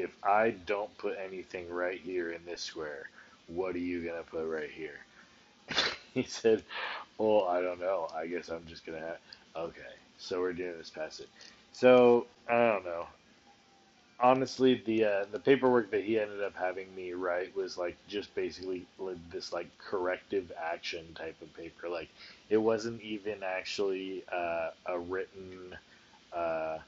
if 0.00 0.10
I 0.22 0.50
don't 0.66 0.96
put 0.98 1.16
anything 1.18 1.68
right 1.70 2.00
here 2.00 2.30
in 2.30 2.40
this 2.46 2.60
square, 2.62 3.10
what 3.48 3.74
are 3.74 3.78
you 3.80 4.04
gonna 4.04 4.22
put 4.22 4.46
right 4.46 4.70
here? 4.70 5.00
he 6.14 6.22
said, 6.22 6.62
well, 7.18 7.46
I 7.48 7.60
don't 7.60 7.80
know. 7.80 8.08
I 8.14 8.26
guess 8.26 8.48
I'm 8.48 8.64
just 8.66 8.86
gonna 8.86 9.00
have. 9.00 9.18
Okay, 9.56 9.80
so 10.18 10.40
we're 10.40 10.52
doing 10.52 10.78
this 10.78 10.90
passage. 10.90 11.28
So 11.72 12.26
I 12.48 12.54
don't 12.54 12.84
know. 12.84 13.06
Honestly, 14.20 14.82
the 14.84 15.04
uh, 15.04 15.24
the 15.30 15.38
paperwork 15.38 15.90
that 15.92 16.02
he 16.02 16.18
ended 16.18 16.42
up 16.42 16.54
having 16.56 16.92
me 16.96 17.12
write 17.12 17.54
was 17.56 17.78
like 17.78 17.96
just 18.08 18.34
basically 18.34 18.84
this 19.30 19.52
like 19.52 19.68
corrective 19.78 20.50
action 20.60 21.04
type 21.14 21.40
of 21.40 21.54
paper. 21.54 21.88
Like 21.88 22.08
it 22.50 22.56
wasn't 22.56 23.00
even 23.02 23.42
actually 23.44 24.24
uh, 24.32 24.70
a 24.86 24.98
written. 24.98 25.76
Uh, 26.32 26.78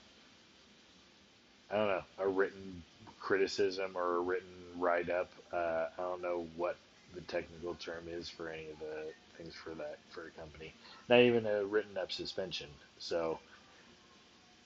I 1.70 1.76
don't 1.76 1.88
know 1.88 2.02
a 2.18 2.28
written 2.28 2.82
criticism 3.20 3.92
or 3.94 4.16
a 4.16 4.20
written 4.20 4.48
write 4.78 5.10
up. 5.10 5.30
Uh, 5.52 5.86
I 5.98 6.02
don't 6.02 6.22
know 6.22 6.46
what 6.56 6.76
the 7.14 7.20
technical 7.22 7.74
term 7.74 8.04
is 8.08 8.28
for 8.28 8.48
any 8.50 8.70
of 8.70 8.78
the 8.78 9.12
things 9.36 9.54
for 9.54 9.70
that 9.70 9.98
for 10.10 10.26
a 10.26 10.30
company. 10.40 10.72
Not 11.08 11.20
even 11.20 11.46
a 11.46 11.64
written 11.64 11.96
up 11.98 12.12
suspension. 12.12 12.68
So 12.98 13.38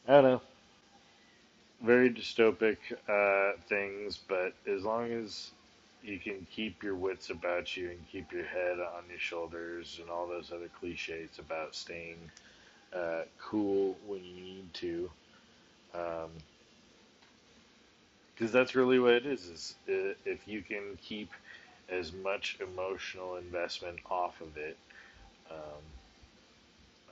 I 0.08 0.12
don't 0.12 0.24
know. 0.24 0.40
Very 1.82 2.10
dystopic 2.10 2.78
uh, 3.08 3.58
things, 3.68 4.18
but 4.28 4.54
as 4.66 4.84
long 4.84 5.12
as 5.12 5.50
you 6.02 6.18
can 6.18 6.46
keep 6.50 6.82
your 6.82 6.94
wits 6.94 7.30
about 7.30 7.76
you 7.76 7.90
and 7.90 7.98
keep 8.10 8.30
your 8.32 8.44
head 8.44 8.78
on 8.78 9.04
your 9.08 9.18
shoulders 9.18 9.98
and 10.00 10.10
all 10.10 10.26
those 10.26 10.52
other 10.52 10.70
cliches 10.80 11.30
about 11.38 11.74
staying 11.74 12.18
uh, 12.94 13.22
cool 13.40 13.96
when 14.06 14.22
you 14.22 14.34
need 14.34 14.74
to. 14.74 15.10
Because 18.34 18.52
that's 18.52 18.74
really 18.74 18.98
what 18.98 19.14
it 19.14 19.26
is. 19.26 19.46
Is 19.46 19.74
uh, 19.88 20.14
if 20.24 20.46
you 20.48 20.62
can 20.62 20.98
keep 21.02 21.30
as 21.88 22.12
much 22.12 22.58
emotional 22.60 23.36
investment 23.36 23.98
off 24.10 24.40
of 24.40 24.56
it, 24.56 24.76
um, 25.50 25.82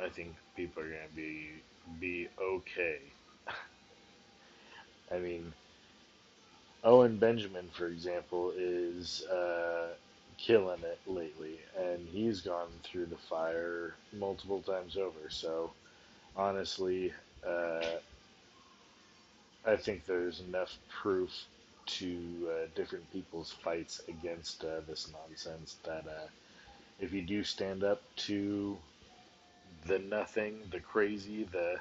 I 0.01 0.09
think 0.09 0.37
people 0.57 0.83
are 0.83 0.91
to 0.91 1.15
be 1.17 1.63
be 2.01 2.29
okay. 2.41 2.99
I 5.13 5.19
mean, 5.19 5.53
Owen 6.85 7.19
Benjamin, 7.19 7.69
for 7.71 7.87
example, 7.89 8.53
is 8.57 9.23
uh, 9.27 9.95
killing 10.39 10.83
it 10.83 11.01
lately, 11.07 11.61
and 11.79 12.09
he's 12.09 12.41
gone 12.41 12.69
through 12.85 13.07
the 13.07 13.17
fire 13.17 13.95
multiple 14.13 14.63
times 14.63 14.97
over. 14.97 15.29
So, 15.29 15.73
honestly, 16.37 17.13
uh, 17.47 17.99
I 19.67 19.77
think 19.77 20.07
there's 20.07 20.41
enough 20.41 20.77
proof 20.89 21.31
to 21.85 22.51
uh, 22.51 22.67
different 22.75 23.11
people's 23.13 23.53
fights 23.53 24.03
against 24.09 24.65
uh, 24.65 24.81
this 24.89 25.11
nonsense 25.13 25.77
that 25.85 26.07
uh, 26.07 26.29
if 27.01 27.13
you 27.13 27.23
do 27.23 27.45
stand 27.45 27.85
up 27.85 28.03
to 28.17 28.77
the 29.87 29.99
nothing, 29.99 30.59
the 30.71 30.81
crazy, 30.81 31.45
the 31.45 31.79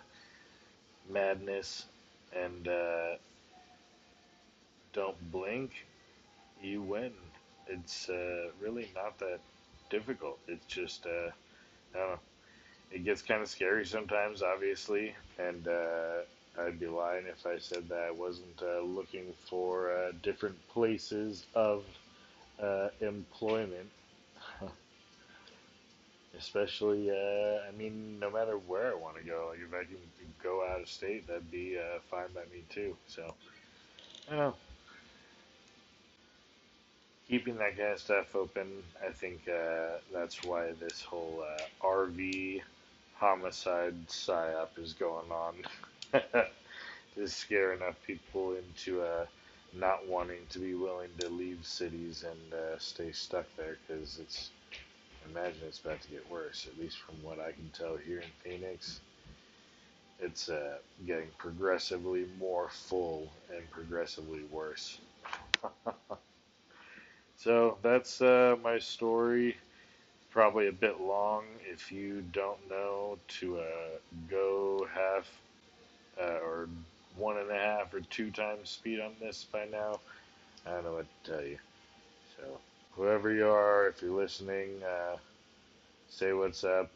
madness 1.09 1.85
and 2.35 2.67
uh, 2.67 3.15
don't 4.93 5.31
blink, 5.31 5.85
you 6.61 6.81
win. 6.81 7.11
It's 7.67 8.09
uh, 8.09 8.49
really 8.61 8.89
not 8.95 9.17
that 9.19 9.39
difficult. 9.89 10.39
It's 10.47 10.65
just, 10.65 11.05
uh, 11.05 11.31
I 11.95 11.97
don't 11.97 12.09
know. 12.11 12.19
It 12.91 13.05
gets 13.05 13.21
kind 13.21 13.41
of 13.41 13.49
scary 13.49 13.85
sometimes, 13.85 14.41
obviously, 14.43 15.15
and 15.39 15.67
I'd 16.65 16.79
be 16.79 16.87
lying 16.87 17.25
if 17.27 17.45
I 17.45 17.57
said 17.59 17.89
that 17.89 17.99
I 18.07 18.11
wasn't 18.11 18.61
uh, 18.61 18.81
looking 18.81 19.33
for 19.47 19.91
uh, 19.91 20.11
different 20.21 20.55
places 20.69 21.45
of 21.55 21.83
uh, 22.61 22.89
employment. 22.99 23.89
Especially, 26.37 27.11
uh, 27.11 27.59
I 27.67 27.71
mean, 27.77 28.19
no 28.19 28.29
matter 28.31 28.57
where 28.57 28.91
I 28.91 28.95
want 28.95 29.17
to 29.17 29.23
go, 29.23 29.47
like 29.49 29.59
if 29.59 29.73
I 29.73 29.83
can 29.83 29.97
go 30.41 30.65
out 30.65 30.81
of 30.81 30.87
state, 30.87 31.27
that'd 31.27 31.51
be 31.51 31.77
uh, 31.77 31.99
fine 32.09 32.27
by 32.33 32.41
me 32.53 32.63
too. 32.69 32.95
So, 33.07 33.33
I 34.29 34.35
know. 34.35 34.55
Keeping 37.27 37.57
that 37.57 37.77
kind 37.77 37.93
of 37.93 37.99
stuff 37.99 38.35
open, 38.35 38.67
I 39.05 39.11
think 39.11 39.47
uh, 39.47 39.97
that's 40.13 40.43
why 40.43 40.71
this 40.79 41.01
whole 41.01 41.43
RV 41.81 42.61
homicide 43.15 44.07
psyop 44.07 44.69
is 44.77 44.93
going 44.93 45.31
on. 45.31 45.53
to 47.15 47.27
scare 47.27 47.73
enough 47.73 47.95
people 48.05 48.55
into 48.55 49.01
uh, 49.01 49.25
not 49.73 50.07
wanting 50.07 50.45
to 50.49 50.59
be 50.59 50.75
willing 50.75 51.09
to 51.19 51.29
leave 51.29 51.65
cities 51.65 52.23
and 52.23 52.53
uh, 52.53 52.77
stay 52.79 53.11
stuck 53.11 53.45
there 53.57 53.77
because 53.87 54.19
it's 54.19 54.51
I 55.25 55.29
imagine 55.29 55.61
it's 55.67 55.79
about 55.79 56.01
to 56.01 56.09
get 56.09 56.29
worse 56.29 56.67
at 56.67 56.79
least 56.79 56.99
from 56.99 57.21
what 57.23 57.39
I 57.39 57.51
can 57.51 57.69
tell 57.73 57.97
here 57.97 58.19
in 58.19 58.31
Phoenix. 58.43 59.01
It's 60.19 60.49
uh, 60.49 60.77
getting 61.05 61.29
progressively 61.37 62.25
more 62.39 62.69
full 62.69 63.33
and 63.55 63.69
progressively 63.71 64.43
worse. 64.51 64.99
So 67.37 67.79
that's 67.81 68.21
uh, 68.21 68.55
my 68.63 68.77
story. 68.77 69.57
Probably 70.29 70.67
a 70.67 70.71
bit 70.71 71.01
long. 71.01 71.45
If 71.67 71.91
you 71.91 72.21
don't 72.21 72.69
know 72.69 73.17
to 73.39 73.59
uh, 73.59 73.97
go 74.29 74.87
half 74.93 75.27
uh, 76.19 76.39
or 76.43 76.69
one 77.15 77.37
and 77.37 77.51
a 77.51 77.55
half 77.55 77.93
or 77.93 78.01
two 78.01 78.31
times 78.31 78.69
speed 78.69 78.99
on 78.99 79.13
this 79.19 79.45
by 79.51 79.65
now. 79.71 79.99
I 80.65 80.71
don't 80.71 80.85
know 80.85 80.93
what 80.93 81.05
to 81.23 81.31
tell 81.31 81.43
you. 81.43 81.57
So, 82.37 82.59
whoever 82.91 83.31
you 83.33 83.47
are, 83.47 83.87
if 83.87 84.01
you're 84.01 84.11
listening, 84.11 84.81
uh, 84.83 85.17
say 86.09 86.33
what's 86.33 86.63
up. 86.63 86.89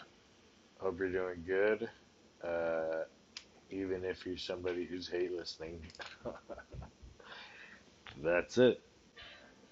Hope 0.80 1.00
you're 1.00 1.10
doing 1.10 1.44
good. 1.48 1.90
Uh, 2.44 3.04
even 3.72 4.06
if 4.06 4.26
you're 4.26 4.38
somebody 4.38 4.86
who's 4.86 5.08
hate 5.08 5.36
listening. 5.36 5.82
That's 8.24 8.58
it. 8.58 8.85